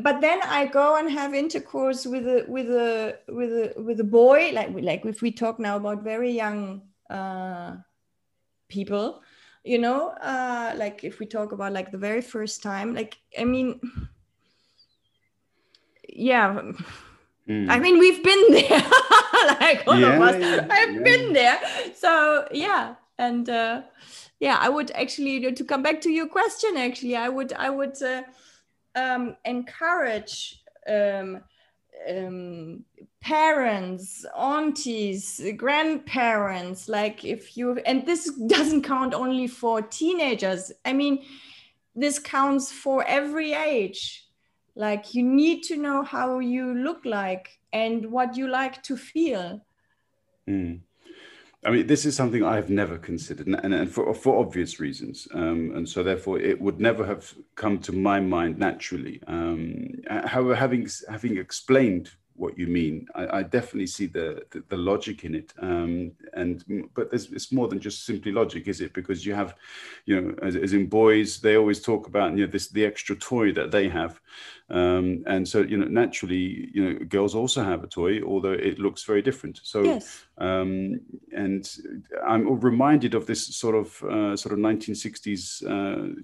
[0.00, 4.04] but then i go and have intercourse with a with a with a with a
[4.04, 7.76] boy like like if we talk now about very young uh
[8.68, 9.22] people
[9.64, 10.08] you know?
[10.08, 13.80] Uh like if we talk about like the very first time like i mean
[16.08, 16.60] yeah.
[17.48, 17.68] Mm.
[17.68, 18.82] i mean we've been there
[19.60, 21.02] like all yeah, of us yeah, i've yeah.
[21.02, 21.60] been there
[21.94, 23.82] so yeah and uh
[24.40, 28.00] yeah i would actually to come back to your question actually i would i would
[28.02, 28.22] uh,
[28.94, 31.42] um, encourage um,
[32.08, 32.84] um,
[33.20, 40.72] parents, aunties, grandparents, like if you, and this doesn't count only for teenagers.
[40.84, 41.24] I mean,
[41.94, 44.21] this counts for every age.
[44.74, 49.64] Like you need to know how you look like and what you like to feel.
[50.48, 50.80] Mm.
[51.64, 55.28] I mean, this is something I've never considered, and, and for, for obvious reasons.
[55.32, 59.22] Um, and so, therefore, it would never have come to my mind naturally.
[59.28, 63.06] Um, however, having having explained what you mean.
[63.14, 67.68] I, I definitely see the, the, the logic in it, um, and but it's more
[67.68, 68.92] than just simply logic, is it?
[68.92, 69.54] Because you have,
[70.06, 73.16] you know, as, as, in boys, they always talk about you know this the extra
[73.16, 74.20] toy that they have,
[74.70, 78.78] um, and so you know naturally, you know, girls also have a toy, although it
[78.78, 79.60] looks very different.
[79.62, 80.24] So, yes.
[80.38, 81.00] um,
[81.32, 81.68] and
[82.26, 86.22] I'm reminded of this sort of uh, sort of 1960s uh,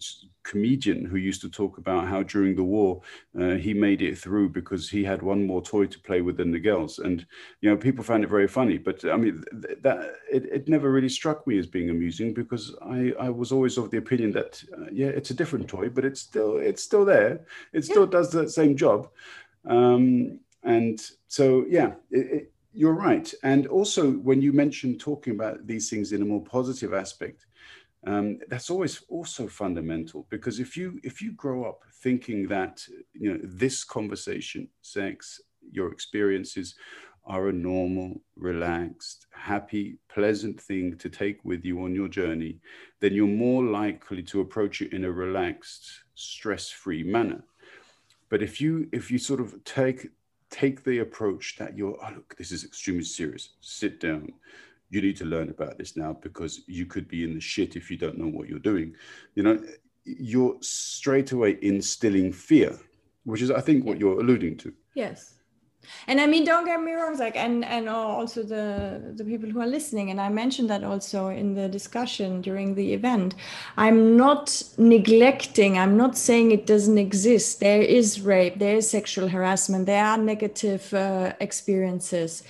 [0.48, 3.02] comedian who used to talk about how during the war
[3.38, 6.50] uh, he made it through because he had one more toy to play with than
[6.50, 7.26] the girls and
[7.60, 9.97] you know people found it very funny but i mean th- that
[10.30, 13.90] it, it never really struck me as being amusing because i i was always of
[13.90, 17.40] the opinion that uh, yeah it's a different toy but it's still it's still there.
[17.72, 18.10] It still yeah.
[18.10, 19.08] does the same job.
[19.66, 23.32] Um, and so yeah it, it, you're right.
[23.42, 27.46] And also when you mentioned talking about these things in a more positive aspect
[28.06, 33.32] um, that's always also fundamental because if you if you grow up thinking that you
[33.32, 35.40] know this conversation sex
[35.72, 36.76] your experiences
[37.28, 42.58] are a normal relaxed happy pleasant thing to take with you on your journey
[43.00, 47.42] then you're more likely to approach it in a relaxed stress-free manner
[48.28, 50.08] but if you if you sort of take
[50.50, 54.32] take the approach that you're oh look this is extremely serious sit down
[54.90, 57.90] you need to learn about this now because you could be in the shit if
[57.90, 58.94] you don't know what you're doing.
[59.34, 59.62] You know,
[60.04, 62.78] you're straight away instilling fear,
[63.24, 64.72] which is, I think, what you're alluding to.
[64.94, 65.34] Yes.
[66.06, 69.60] And I mean, don't get me wrong, like, and and also the the people who
[69.60, 73.34] are listening, and I mentioned that also in the discussion during the event.
[73.76, 75.78] I'm not neglecting.
[75.78, 77.60] I'm not saying it doesn't exist.
[77.60, 78.58] There is rape.
[78.58, 79.86] There is sexual harassment.
[79.86, 82.42] There are negative uh, experiences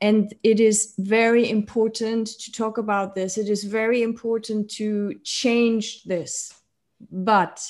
[0.00, 6.04] and it is very important to talk about this it is very important to change
[6.04, 6.54] this
[7.10, 7.60] but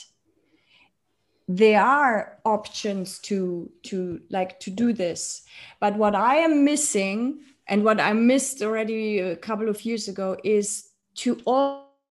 [1.47, 5.43] there are options to to like to do this.
[5.81, 10.37] But what i am missing and what i missed already a couple of years ago
[10.43, 11.41] is to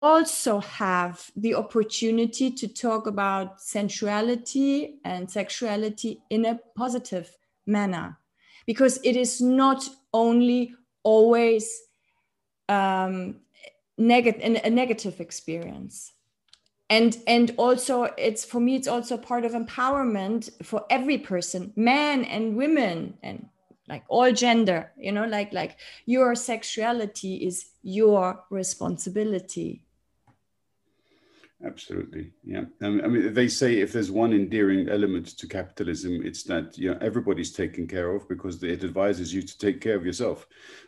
[0.02, 7.30] also have the opportunity to talk about sensuality and sexuality in a positive
[7.66, 8.18] manner.
[8.66, 11.82] Because it is not only always
[12.68, 13.36] um,
[13.96, 16.12] negative a negative experience
[16.90, 22.24] and and also it's for me it's also part of empowerment for every person men
[22.24, 23.48] and women and
[23.88, 29.82] like all gender you know like like your sexuality is your responsibility
[31.62, 32.64] Absolutely, yeah.
[32.80, 36.98] I mean, they say if there's one endearing element to capitalism, it's that you know
[37.02, 40.46] everybody's taken care of because it advises you to take care of yourself.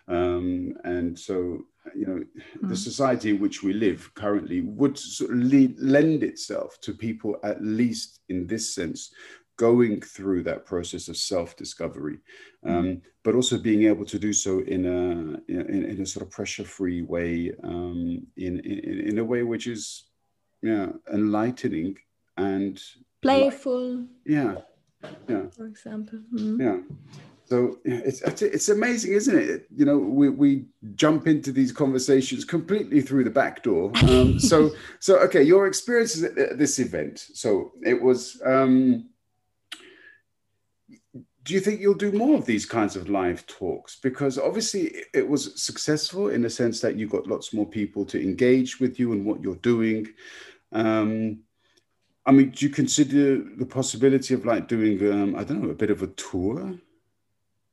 [0.08, 2.22] Um, and so, you know,
[2.62, 2.68] mm.
[2.68, 7.36] the society in which we live currently would sort of lead, lend itself to people,
[7.42, 9.12] at least in this sense,
[9.56, 12.18] going through that process of self-discovery,
[12.66, 13.00] um, mm.
[13.22, 17.02] but also being able to do so in a in, in a sort of pressure-free
[17.02, 20.04] way, um, in, in in a way which is
[20.62, 21.96] yeah enlightening
[22.36, 22.80] and
[23.20, 24.54] playful yeah
[25.28, 26.60] yeah for example mm.
[26.60, 26.78] yeah
[27.52, 29.66] so it's it's amazing isn't it?
[29.76, 33.92] You know we, we jump into these conversations completely through the back door.
[34.08, 37.26] Um, so so okay your experiences at this event.
[37.34, 39.10] So it was um,
[41.44, 43.96] do you think you'll do more of these kinds of live talks?
[43.96, 48.22] Because obviously it was successful in the sense that you got lots more people to
[48.22, 50.06] engage with you and what you're doing.
[50.72, 51.40] Um,
[52.24, 55.74] I mean, do you consider the possibility of like doing, um, I don't know, a
[55.74, 56.78] bit of a tour,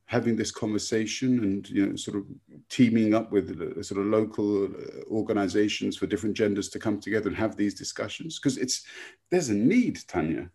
[0.10, 2.24] having this conversation, and you know, sort of
[2.68, 3.48] teaming up with
[3.84, 4.70] sort of local uh,
[5.12, 8.40] organizations for different genders to come together and have these discussions?
[8.40, 8.88] Because it's
[9.30, 10.50] there's a need, Tanya.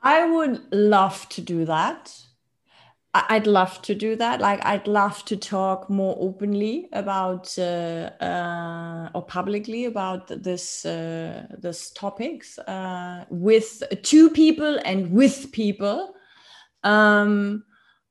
[0.00, 2.14] I would love to do that.
[3.14, 4.40] I'd love to do that.
[4.40, 11.46] Like, I'd love to talk more openly about uh, uh, or publicly about this uh,
[11.58, 16.14] this topics uh, with two people and with people.
[16.84, 17.64] Um,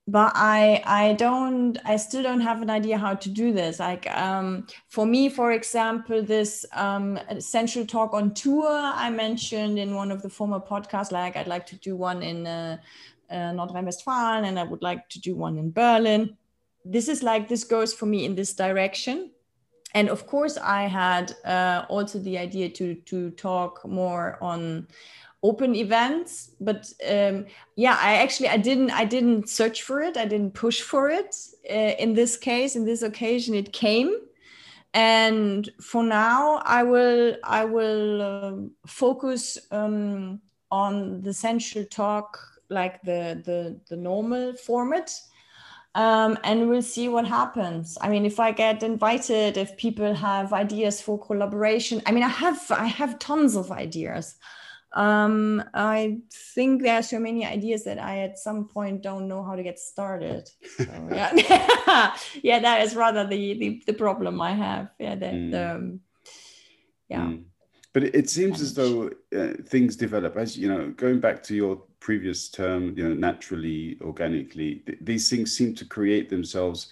[0.08, 3.80] but I I don't I still don't have an idea how to do this.
[3.80, 9.96] Like um, for me, for example, this um, sensual talk on tour I mentioned in
[9.96, 11.12] one of the former podcasts.
[11.12, 12.78] Like I'd like to do one in uh,
[13.30, 16.38] uh, Nordrhein-Westfalen and I would like to do one in Berlin.
[16.84, 19.32] This is like, this goes for me in this direction.
[19.96, 24.88] And of course, I had uh, also the idea to, to talk more on
[25.46, 30.18] open events but um, yeah i actually i didn't i didn't search for it.
[30.18, 31.32] I didn't push for it
[31.70, 34.12] uh, in this case in this occasion it came.
[34.94, 39.42] And for now i will i will um, focus
[39.72, 40.42] um,
[40.72, 42.30] on the sensual talk
[42.70, 45.10] like the the, the normal format.
[46.04, 47.98] Um, and we'll see what happens.
[48.02, 52.34] I mean if i get invited if people have ideas for collaboration i mean i
[52.44, 54.26] have i have tons of ideas
[54.96, 56.18] um, i
[56.54, 59.64] think there are so many ideas that i at some point don't know how to
[59.64, 65.16] get started so, yeah yeah that is rather the, the, the problem i have yeah
[65.16, 65.76] that mm.
[65.76, 66.00] um,
[67.10, 67.44] yeah mm.
[67.94, 71.82] but it seems as though uh, things develop as you know going back to your
[72.06, 76.90] previous term, you know, naturally, organically, th- these things seem to create themselves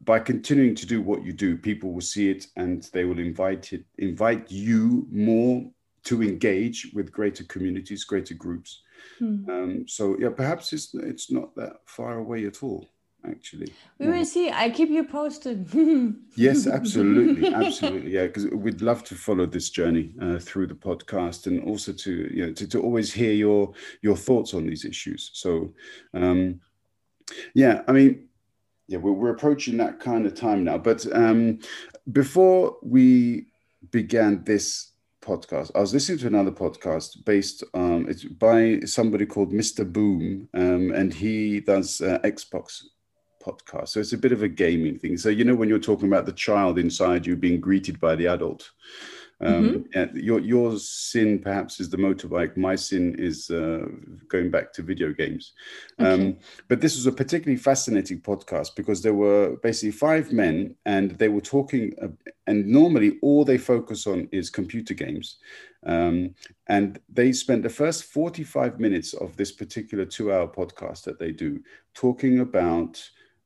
[0.00, 1.56] by continuing to do what you do.
[1.56, 5.64] People will see it and they will invite it, invite you more
[6.06, 8.82] to engage with greater communities, greater groups.
[9.18, 9.50] Hmm.
[9.50, 12.88] Um, so yeah, perhaps it's it's not that far away at all
[13.28, 13.72] actually.
[13.98, 14.50] We will see.
[14.50, 15.68] I keep you posted.
[16.36, 18.12] yes, absolutely, absolutely.
[18.12, 22.30] Yeah, because we'd love to follow this journey uh, through the podcast, and also to
[22.32, 25.30] you know to, to always hear your your thoughts on these issues.
[25.34, 25.72] So,
[26.14, 26.60] um,
[27.54, 28.28] yeah, I mean,
[28.88, 30.78] yeah, we're, we're approaching that kind of time now.
[30.78, 31.58] But um,
[32.12, 33.46] before we
[33.90, 34.92] began this
[35.26, 35.72] podcast.
[35.74, 39.90] I was listening to another podcast based um, it's by somebody called Mr.
[39.90, 42.84] Boom, um, and he does uh, Xbox
[43.44, 43.88] podcast.
[43.88, 45.16] So it's a bit of a gaming thing.
[45.16, 48.28] So you know when you're talking about the child inside you being greeted by the
[48.28, 48.70] adult.
[49.38, 50.16] Um, mm-hmm.
[50.16, 52.56] your your sin perhaps is the motorbike.
[52.56, 53.86] My sin is uh,
[54.28, 55.52] going back to video games.
[55.98, 61.10] Um, but this was a particularly fascinating podcast because there were basically five men, and
[61.12, 61.92] they were talking.
[62.00, 62.08] Uh,
[62.46, 65.36] and normally, all they focus on is computer games.
[65.84, 66.34] Um,
[66.68, 71.30] and they spent the first 45 minutes of this particular two hour podcast that they
[71.30, 71.60] do
[71.94, 73.02] talking about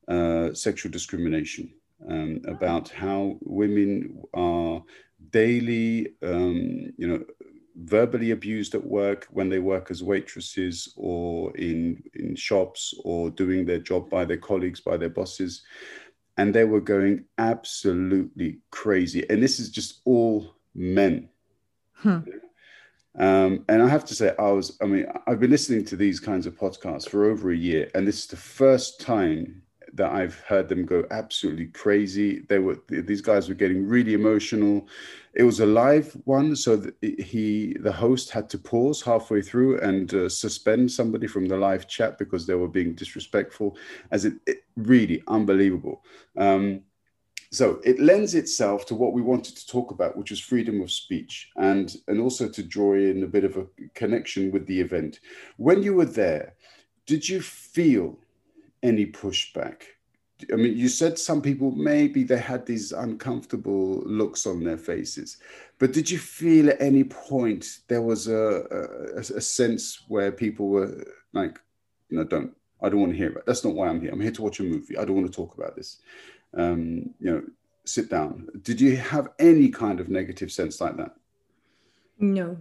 [0.07, 1.71] uh, sexual discrimination,
[2.09, 4.81] um, about how women are
[5.29, 7.23] daily, um, you know,
[7.75, 13.65] verbally abused at work when they work as waitresses or in in shops or doing
[13.65, 15.63] their job by their colleagues, by their bosses,
[16.37, 19.27] and they were going absolutely crazy.
[19.29, 21.29] And this is just all men.
[21.93, 22.19] Hmm.
[23.17, 26.19] Um, and I have to say, I was, I mean, I've been listening to these
[26.19, 29.63] kinds of podcasts for over a year, and this is the first time
[29.93, 32.39] that I've heard them go absolutely crazy.
[32.47, 34.87] They were, these guys were getting really emotional.
[35.33, 40.13] It was a live one, so he, the host had to pause halfway through and
[40.13, 43.77] uh, suspend somebody from the live chat because they were being disrespectful,
[44.11, 46.03] as it, it really unbelievable.
[46.37, 46.81] Um,
[47.53, 50.89] so it lends itself to what we wanted to talk about, which was freedom of
[50.89, 55.19] speech, and and also to draw in a bit of a connection with the event.
[55.57, 56.55] When you were there,
[57.05, 58.17] did you feel
[58.83, 59.83] any pushback?
[60.51, 65.37] I mean, you said some people maybe they had these uncomfortable looks on their faces,
[65.77, 68.65] but did you feel at any point there was a,
[69.15, 71.59] a, a sense where people were like,
[72.09, 73.45] you know, don't I don't want to hear it.
[73.45, 74.11] That's not why I'm here.
[74.11, 74.97] I'm here to watch a movie.
[74.97, 76.01] I don't want to talk about this
[76.57, 77.43] um, you know,
[77.85, 78.47] sit down.
[78.61, 81.15] Did you have any kind of negative sense like that?
[82.19, 82.57] No,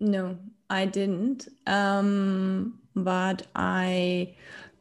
[0.00, 0.38] no,
[0.70, 1.48] I didn't.
[1.66, 4.34] Um, but I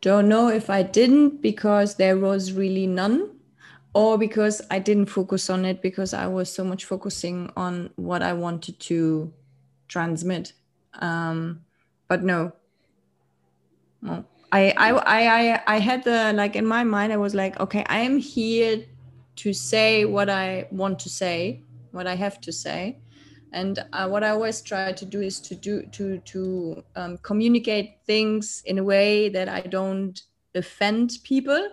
[0.06, 3.32] don't know if I didn't because there was really none
[3.96, 8.22] or because I didn't focus on it because I was so much focusing on what
[8.22, 9.34] I wanted to
[9.88, 10.54] transmit.
[10.94, 11.62] Um,
[12.08, 12.54] but no,
[14.04, 14.24] no.
[14.52, 18.02] I, I I I had the like in my mind I was like okay I
[18.02, 18.86] am here
[19.38, 23.00] to say what I want to say what I have to say
[23.56, 28.00] and uh, what I always try to do is to do to to um, communicate
[28.06, 30.22] things in a way that I don't
[30.54, 31.70] offend people.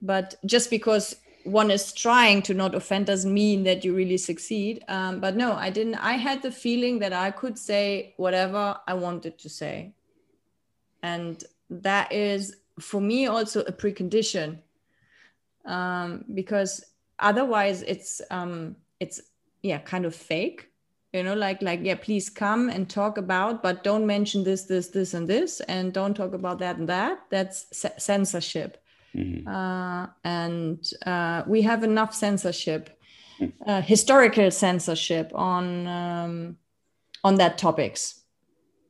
[0.00, 4.82] But just because one is trying to not offend doesn't mean that you really succeed.
[4.88, 8.94] Um, but no I didn't I had the feeling that I could say whatever I
[8.94, 9.92] wanted to say.
[11.02, 14.60] And that is for me also a precondition.
[15.66, 16.82] Um, because
[17.18, 19.20] otherwise it's um, it's
[19.60, 20.67] yeah kind of fake
[21.12, 24.88] you know like like yeah please come and talk about but don't mention this this
[24.88, 27.66] this and this and don't talk about that and that that's
[27.98, 28.82] censorship
[29.14, 29.48] mm-hmm.
[29.48, 32.98] uh, and uh, we have enough censorship
[33.66, 36.56] uh, historical censorship on um,
[37.24, 38.18] on that topics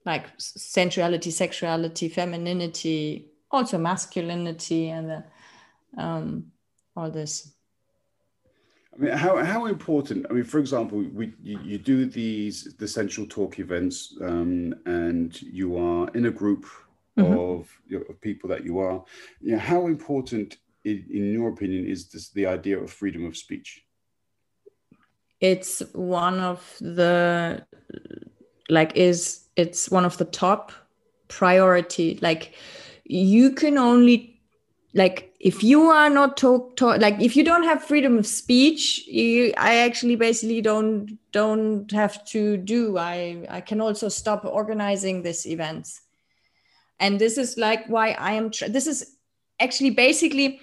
[0.09, 5.25] like sensuality, sexuality, femininity, also masculinity, and the,
[6.03, 6.47] um,
[6.97, 7.53] all this.
[8.99, 10.27] I mean, how, how important?
[10.29, 15.41] I mean, for example, we you, you do these the sensual talk events, um, and
[15.41, 16.67] you are in a group
[17.17, 17.39] mm-hmm.
[17.39, 19.05] of, you know, of people that you are.
[19.41, 23.37] You know, how important, in, in your opinion, is this the idea of freedom of
[23.37, 23.85] speech?
[25.41, 27.65] It's one of the
[28.69, 30.73] like is it's one of the top
[31.29, 32.55] priority like
[33.05, 34.38] you can only
[34.95, 39.07] like if you are not talk, talk like if you don't have freedom of speech
[39.07, 42.97] you i actually basically don't don't have to do.
[42.97, 46.01] I i can also stop organizing this events.
[47.01, 49.17] And this is like why i am this is
[49.61, 50.61] actually basically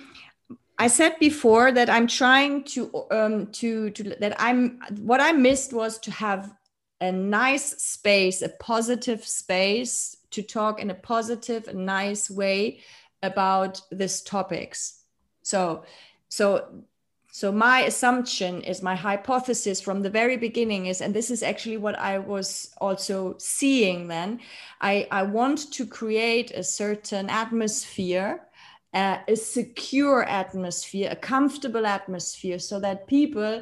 [0.78, 5.72] I said before that I'm trying to um, to to that I'm what I missed
[5.72, 6.52] was to have
[7.00, 12.82] a nice space, a positive space to talk in a positive, nice way
[13.26, 15.04] about these topics.
[15.42, 15.84] So,
[16.30, 16.84] so,
[17.32, 21.78] so my assumption is my hypothesis from the very beginning is, and this is actually
[21.78, 24.40] what I was also seeing then.
[24.82, 28.42] I, I want to create a certain atmosphere
[28.96, 33.62] uh, a secure atmosphere, a comfortable atmosphere, so that people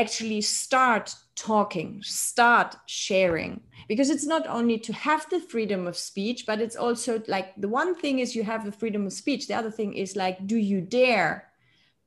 [0.00, 3.60] actually start talking, start sharing.
[3.88, 7.68] Because it's not only to have the freedom of speech, but it's also like the
[7.68, 9.46] one thing is you have the freedom of speech.
[9.46, 11.48] The other thing is like, do you dare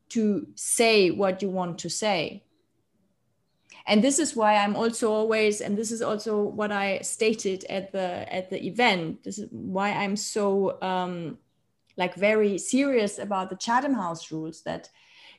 [0.09, 2.43] to say what you want to say?
[3.87, 7.91] And this is why I'm also always, and this is also what I stated at
[7.91, 9.23] the at the event.
[9.23, 11.39] This is why I'm so um,
[11.97, 14.89] like very serious about the Chatham House rules that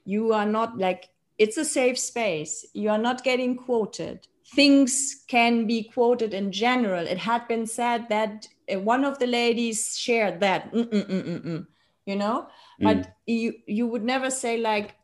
[0.05, 1.12] you are not like
[1.43, 2.65] it's a safe space.
[2.73, 4.29] You are not getting quoted.
[4.55, 7.05] Things can be quoted in general.
[7.05, 11.67] It had been said that uh, one of the ladies shared that, Mm-mm-mm-mm-mm,
[12.07, 12.47] you know,
[12.81, 12.85] mm.
[12.87, 14.95] but you you would never say like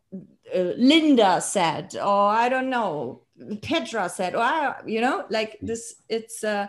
[0.55, 3.23] uh, Linda said, or I don't know,
[3.63, 5.97] Petra said, or I, you know, like this.
[6.09, 6.69] It's uh,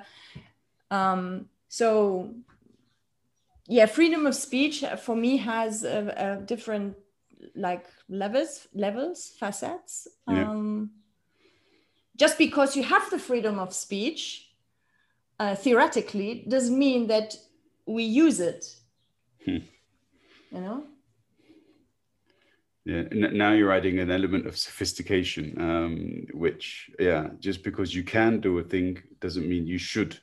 [0.90, 2.34] um, so
[3.68, 6.96] yeah, freedom of speech for me has a, a different
[7.56, 10.50] like levels levels facets yeah.
[10.50, 10.92] um,
[12.18, 14.50] just because you have the freedom of speech
[15.40, 17.36] uh, theoretically doesn't mean that
[17.86, 18.76] we use it
[19.46, 19.58] hmm.
[20.52, 20.84] you know
[22.86, 28.40] yeah now you're adding an element of sophistication um, which yeah just because you can
[28.40, 30.20] do a thing doesn't mean you should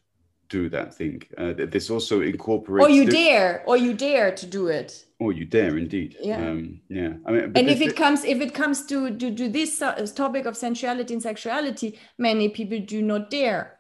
[0.48, 1.22] do that thing.
[1.36, 5.04] Uh, this also incorporates or you dare or you dare to do it.
[5.18, 6.16] Or you dare indeed.
[6.20, 6.36] Yeah.
[6.36, 7.14] Um, yeah.
[7.24, 9.78] I mean and if it comes if it comes to to, to this
[10.14, 13.78] topic of sensuality and sexuality many people do not dare.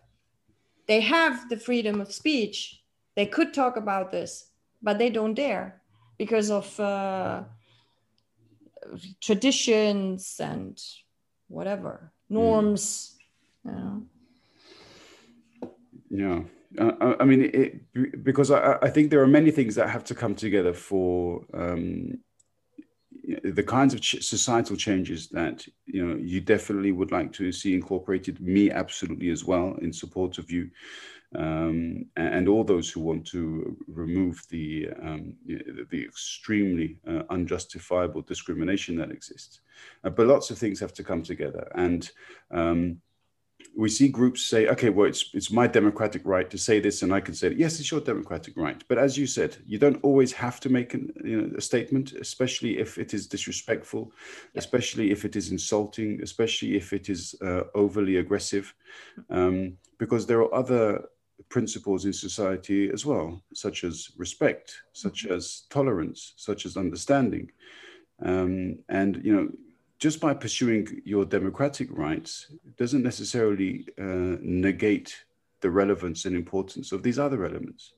[0.86, 2.80] They have the freedom of speech.
[3.16, 4.50] They could talk about this
[4.82, 5.80] but they don't dare
[6.18, 7.42] because of uh,
[9.20, 10.82] traditions and
[11.48, 13.16] whatever norms
[13.66, 13.70] mm.
[13.70, 14.02] you know?
[16.08, 16.42] Yeah
[16.78, 20.14] uh, I mean, it, because I, I, think there are many things that have to
[20.14, 22.18] come together for um,
[23.44, 28.40] the kinds of societal changes that you know you definitely would like to see incorporated.
[28.40, 30.70] Me, absolutely as well, in support of you,
[31.34, 38.22] um, and, and, all those who want to remove the um, the extremely uh, unjustifiable
[38.22, 39.60] discrimination that exists.
[40.04, 42.10] Uh, but lots of things have to come together, and
[42.52, 43.00] um,
[43.76, 47.12] we see groups say, okay, well, it's it's my democratic right to say this, and
[47.12, 48.82] I can say, yes, it's your democratic right.
[48.88, 52.12] But as you said, you don't always have to make an, you know, a statement,
[52.12, 54.12] especially if it is disrespectful,
[54.54, 58.74] especially if it is insulting, especially if it is uh, overly aggressive,
[59.28, 61.04] um, because there are other
[61.50, 65.34] principles in society as well, such as respect, such mm-hmm.
[65.34, 67.50] as tolerance, such as understanding.
[68.22, 69.48] Um, and you know
[69.98, 75.24] just by pursuing your democratic rights doesn't necessarily uh, negate
[75.60, 77.92] the relevance and importance of these other elements.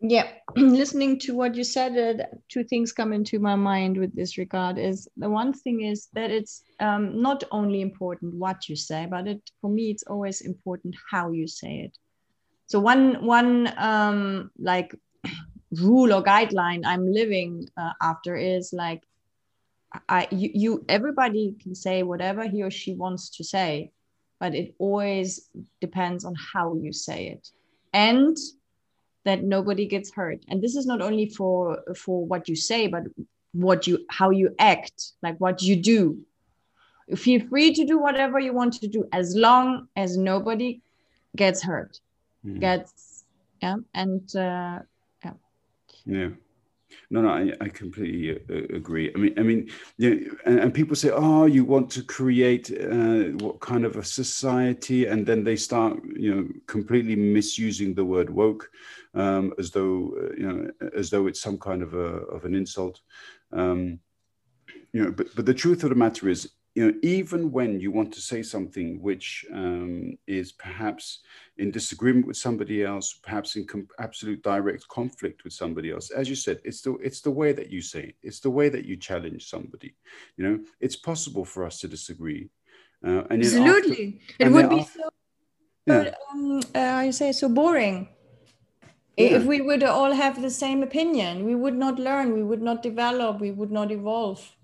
[0.00, 4.36] Yeah, listening to what you said, uh, two things come into my mind with this
[4.36, 4.78] regard.
[4.78, 9.26] Is the one thing is that it's um, not only important what you say, but
[9.26, 11.96] it for me it's always important how you say it.
[12.66, 14.94] So one one um, like
[15.72, 19.02] rule or guideline I'm living uh, after is like
[20.08, 23.92] I you, you everybody can say whatever he or she wants to say,
[24.40, 25.48] but it always
[25.80, 27.48] depends on how you say it.
[27.92, 28.36] And
[29.24, 30.44] that nobody gets hurt.
[30.48, 33.04] And this is not only for for what you say, but
[33.52, 36.18] what you how you act, like what you do.
[37.14, 40.80] Feel free to do whatever you want to do as long as nobody
[41.36, 42.00] gets hurt.
[42.44, 42.60] Mm.
[42.60, 43.24] Gets
[43.62, 44.80] yeah, and uh,
[45.24, 45.32] yeah.
[46.04, 46.28] Yeah.
[47.14, 49.12] No, no, I, I completely uh, agree.
[49.14, 52.72] I mean, I mean, you know, and, and, people say, "Oh, you want to create
[52.72, 58.04] uh, what kind of a society?" And then they start, you know, completely misusing the
[58.04, 58.68] word woke,
[59.14, 62.56] um, as though, uh, you know, as though it's some kind of a of an
[62.56, 63.00] insult.
[63.52, 64.00] Um,
[64.92, 67.92] you know, but but the truth of the matter is, you know, even when you
[67.92, 71.20] want to say something which um, is perhaps
[71.56, 76.28] in disagreement with somebody else, perhaps in com- absolute direct conflict with somebody else, as
[76.28, 78.16] you said, it's the it's the way that you say it.
[78.22, 79.94] It's the way that you challenge somebody.
[80.36, 82.50] You know, it's possible for us to disagree.
[83.06, 85.10] Uh, and Absolutely, after, it would be after, so.
[85.86, 86.14] Yeah.
[86.32, 88.08] Um, uh, I say so boring.
[89.16, 89.36] Yeah.
[89.36, 92.82] If we would all have the same opinion, we would not learn, we would not
[92.82, 94.56] develop, we would not evolve.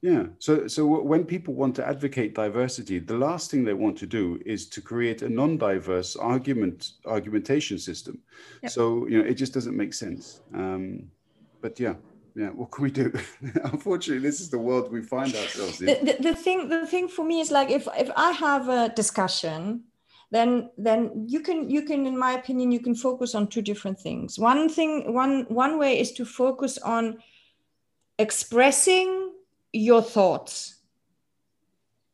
[0.00, 0.26] Yeah.
[0.38, 4.40] So, so when people want to advocate diversity, the last thing they want to do
[4.46, 8.18] is to create a non-diverse argument argumentation system.
[8.62, 8.72] Yep.
[8.72, 10.40] So, you know, it just doesn't make sense.
[10.54, 11.10] Um,
[11.60, 11.94] but yeah,
[12.34, 12.48] yeah.
[12.48, 13.12] What can we do?
[13.64, 15.86] Unfortunately, this is the world we find ourselves in.
[15.86, 18.88] The, the, the thing, the thing for me is like if if I have a
[18.90, 19.84] discussion
[20.30, 23.98] then then you can you can in my opinion you can focus on two different
[24.00, 27.16] things one thing one one way is to focus on
[28.18, 29.25] expressing
[29.76, 30.76] your thoughts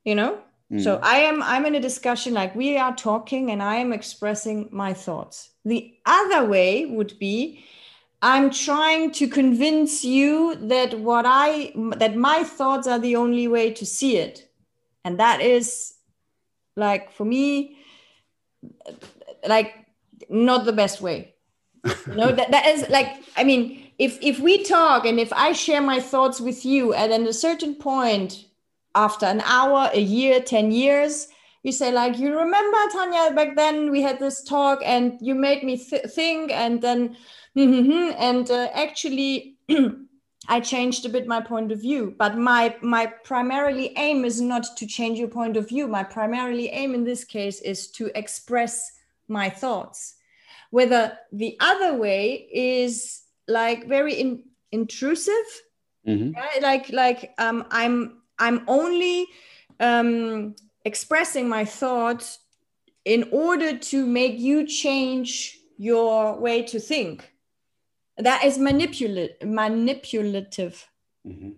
[0.04, 0.38] you know?
[0.72, 0.82] Mm.
[0.82, 4.68] so i am i'm in a discussion like we are talking and i am expressing
[4.72, 5.50] my thoughts.
[5.64, 7.62] The other way would be
[8.22, 13.72] i'm trying to convince you that what i that my thoughts are the only way
[13.72, 14.48] to see it.
[15.04, 15.94] And that is
[16.76, 17.76] like for me
[19.46, 19.74] like
[20.30, 21.34] not the best way.
[21.84, 25.53] You know that, that is like i mean if if we talk and if I
[25.53, 28.46] share my thoughts with you, and at a certain point,
[28.96, 31.28] after an hour, a year, ten years,
[31.62, 35.62] you say like, you remember Tanya back then we had this talk and you made
[35.62, 37.16] me th- think, and then
[37.57, 39.57] and uh, actually.
[40.48, 44.64] I changed a bit my point of view, but my my primarily aim is not
[44.78, 45.86] to change your point of view.
[45.86, 48.90] My primarily aim in this case is to express
[49.28, 50.16] my thoughts.
[50.70, 53.21] Whether the other way is
[53.53, 54.42] like very in,
[54.72, 55.48] intrusive
[56.07, 56.32] mm-hmm.
[56.32, 56.62] right?
[56.62, 59.26] like like um, i'm i'm only
[59.80, 62.38] um, expressing my thoughts
[63.05, 67.32] in order to make you change your way to think
[68.18, 70.88] that is manipulative manipulative
[71.26, 71.50] mm-hmm.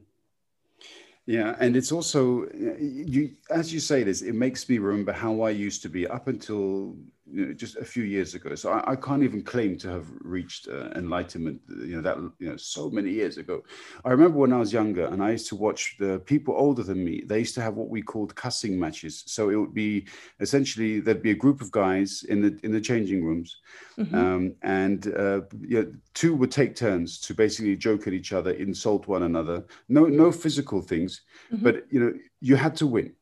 [1.27, 5.51] Yeah, and it's also you as you say this, it makes me remember how I
[5.51, 6.97] used to be up until
[7.31, 8.55] you know, just a few years ago.
[8.55, 11.61] So I, I, can't even claim to have reached uh, enlightenment.
[11.69, 13.63] You know that you know so many years ago.
[14.05, 17.03] I remember when I was younger, and I used to watch the people older than
[17.03, 17.23] me.
[17.27, 19.25] They used to have what we called cussing matches.
[19.27, 20.07] So it would be
[20.41, 23.57] essentially there'd be a group of guys in the in the changing rooms,
[23.99, 24.15] mm-hmm.
[24.15, 28.51] um, and uh, you know, two would take turns to basically joke at each other,
[28.53, 29.65] insult one another.
[29.89, 31.23] No no physical things,
[31.53, 31.65] mm-hmm.
[31.65, 33.15] but you know you had to win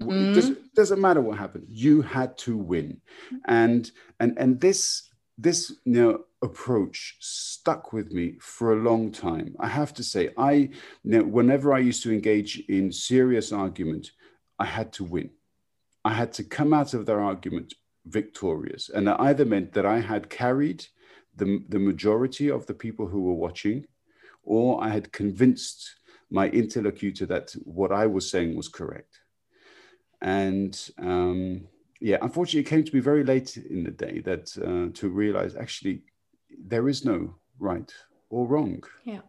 [0.00, 0.30] Mm.
[0.30, 1.66] It doesn't, doesn't matter what happened.
[1.68, 3.00] You had to win,
[3.46, 3.90] and
[4.20, 9.56] and and this this you know approach stuck with me for a long time.
[9.58, 10.70] I have to say, I you
[11.04, 14.10] know, whenever I used to engage in serious argument,
[14.58, 15.30] I had to win.
[16.04, 17.72] I had to come out of their argument
[18.04, 20.86] victorious, and that either meant that I had carried
[21.34, 23.86] the the majority of the people who were watching,
[24.42, 25.96] or I had convinced
[26.30, 29.20] my interlocutor that what I was saying was correct.
[30.22, 31.68] And um,
[32.00, 35.56] yeah, unfortunately, it came to me very late in the day that uh, to realize
[35.56, 36.02] actually
[36.58, 37.92] there is no right
[38.30, 38.82] or wrong.
[39.04, 39.20] Yeah.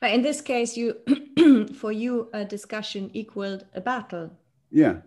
[0.00, 0.96] But in this case, you
[1.74, 4.30] for you a discussion equaled a battle.
[4.70, 4.98] Yeah.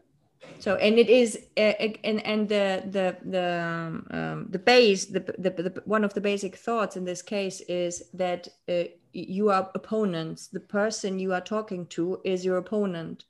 [0.60, 1.74] So and it is uh,
[2.04, 6.22] and and the the the um, um, the base the, the, the one of the
[6.22, 10.48] basic thoughts in this case is that uh, you are opponents.
[10.48, 13.26] The person you are talking to is your opponent,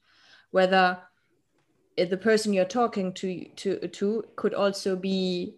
[0.52, 1.00] whether
[2.10, 5.56] the person you're talking to to to could also be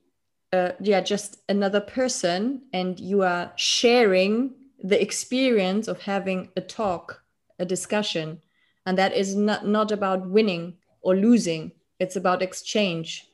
[0.52, 7.24] uh, yeah just another person and you are sharing the experience of having a talk
[7.60, 8.42] a discussion.
[8.86, 11.72] And that is not not about winning or losing.
[12.00, 13.30] It's about exchange.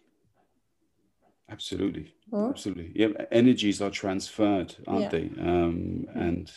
[1.50, 2.14] Absolutely.
[2.32, 2.50] Or?
[2.50, 2.92] absolutely.
[2.94, 5.10] Yeah energies are transferred aren't yeah.
[5.10, 5.32] they?
[5.40, 6.52] Um, and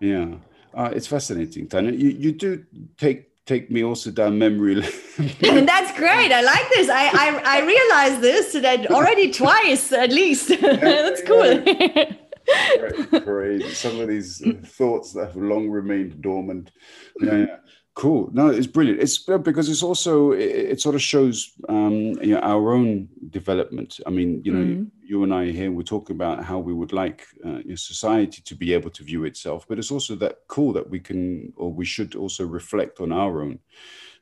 [0.00, 0.36] yeah.
[0.74, 1.92] Uh, it's fascinating Tanya.
[1.92, 2.64] You, you do
[2.96, 4.74] take take me also down memory
[5.18, 5.36] lane.
[5.42, 6.32] and that's great.
[6.32, 6.88] I like this.
[6.88, 10.48] I I, I realized this that already twice at least.
[10.60, 11.62] that's cool.
[13.20, 13.70] Crazy.
[13.74, 16.70] Some of these uh, thoughts that have long remained dormant.
[17.20, 17.56] Yeah.
[17.94, 18.30] Cool.
[18.32, 19.02] No, it's brilliant.
[19.02, 24.00] It's because it's also it, it sort of shows um, you know, our own development.
[24.06, 24.90] I mean, you know, mm.
[25.02, 28.72] you and I here we're talking about how we would like uh, society to be
[28.72, 32.14] able to view itself, but it's also that cool that we can or we should
[32.14, 33.58] also reflect on our own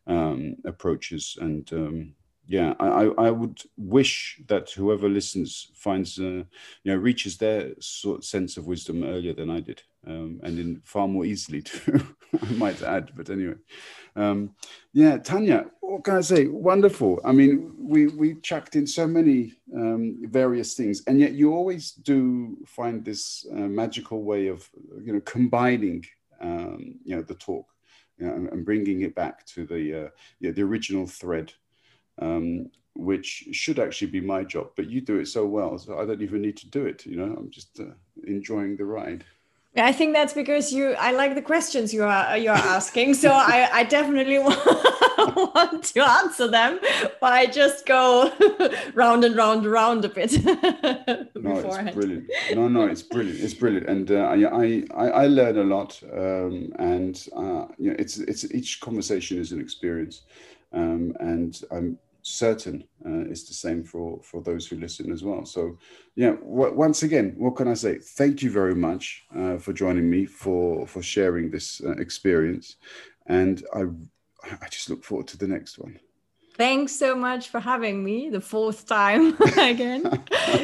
[0.08, 2.12] um, approaches and um,
[2.50, 6.42] yeah, I, I would wish that whoever listens finds, uh,
[6.82, 10.58] you know, reaches their sort of sense of wisdom earlier than I did, um, and
[10.58, 12.00] in far more easily too.
[12.42, 13.54] I might add, but anyway,
[14.16, 14.56] um,
[14.92, 16.48] yeah, Tanya, what can I say?
[16.48, 17.20] Wonderful.
[17.24, 21.92] I mean, we we chucked in so many um, various things, and yet you always
[21.92, 24.68] do find this uh, magical way of,
[25.04, 26.04] you know, combining,
[26.40, 27.68] um, you know, the talk,
[28.18, 30.08] you know, and, and, bringing it back to the uh,
[30.40, 31.52] yeah, the original thread
[32.20, 34.70] um, which should actually be my job.
[34.76, 37.06] But you do it so well, so I don't even need to do it.
[37.06, 37.84] You know, I'm just uh,
[38.26, 39.24] enjoying the ride.
[39.74, 40.94] Yeah, I think that's because you.
[40.94, 46.48] I like the questions you are you're asking, so I, I definitely want to answer
[46.48, 46.80] them,
[47.20, 48.32] but I just go
[48.94, 50.44] round and round and round a bit.
[50.44, 52.28] no, it's brilliant.
[52.52, 53.38] No, no, it's brilliant.
[53.38, 57.96] It's brilliant, and uh, I, I I learn a lot, um, and uh, you know,
[57.96, 60.22] it's it's each conversation is an experience,
[60.72, 65.44] um, and I'm certain uh, it's the same for for those who listen as well.
[65.44, 65.78] So
[66.16, 67.98] yeah w- once again what can i say?
[67.98, 72.76] Thank you very much uh, for joining me for for sharing this uh, experience.
[73.26, 73.82] And i
[74.64, 75.98] i just look forward to the next one.
[76.56, 79.36] Thanks so much for having me the fourth time
[79.72, 80.02] again.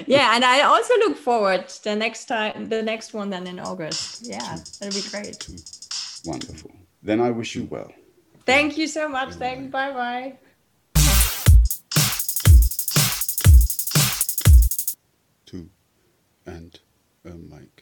[0.07, 3.59] Yeah and i also look forward to the next time the next one then in
[3.59, 4.23] august.
[4.23, 5.49] Yeah that'll be great.
[6.25, 6.73] Wonderful.
[7.03, 7.93] Then i wish you well.
[8.45, 9.35] Thank you so much.
[9.35, 10.39] Thanks bye bye
[16.47, 16.79] and
[17.27, 17.76] um, a mic.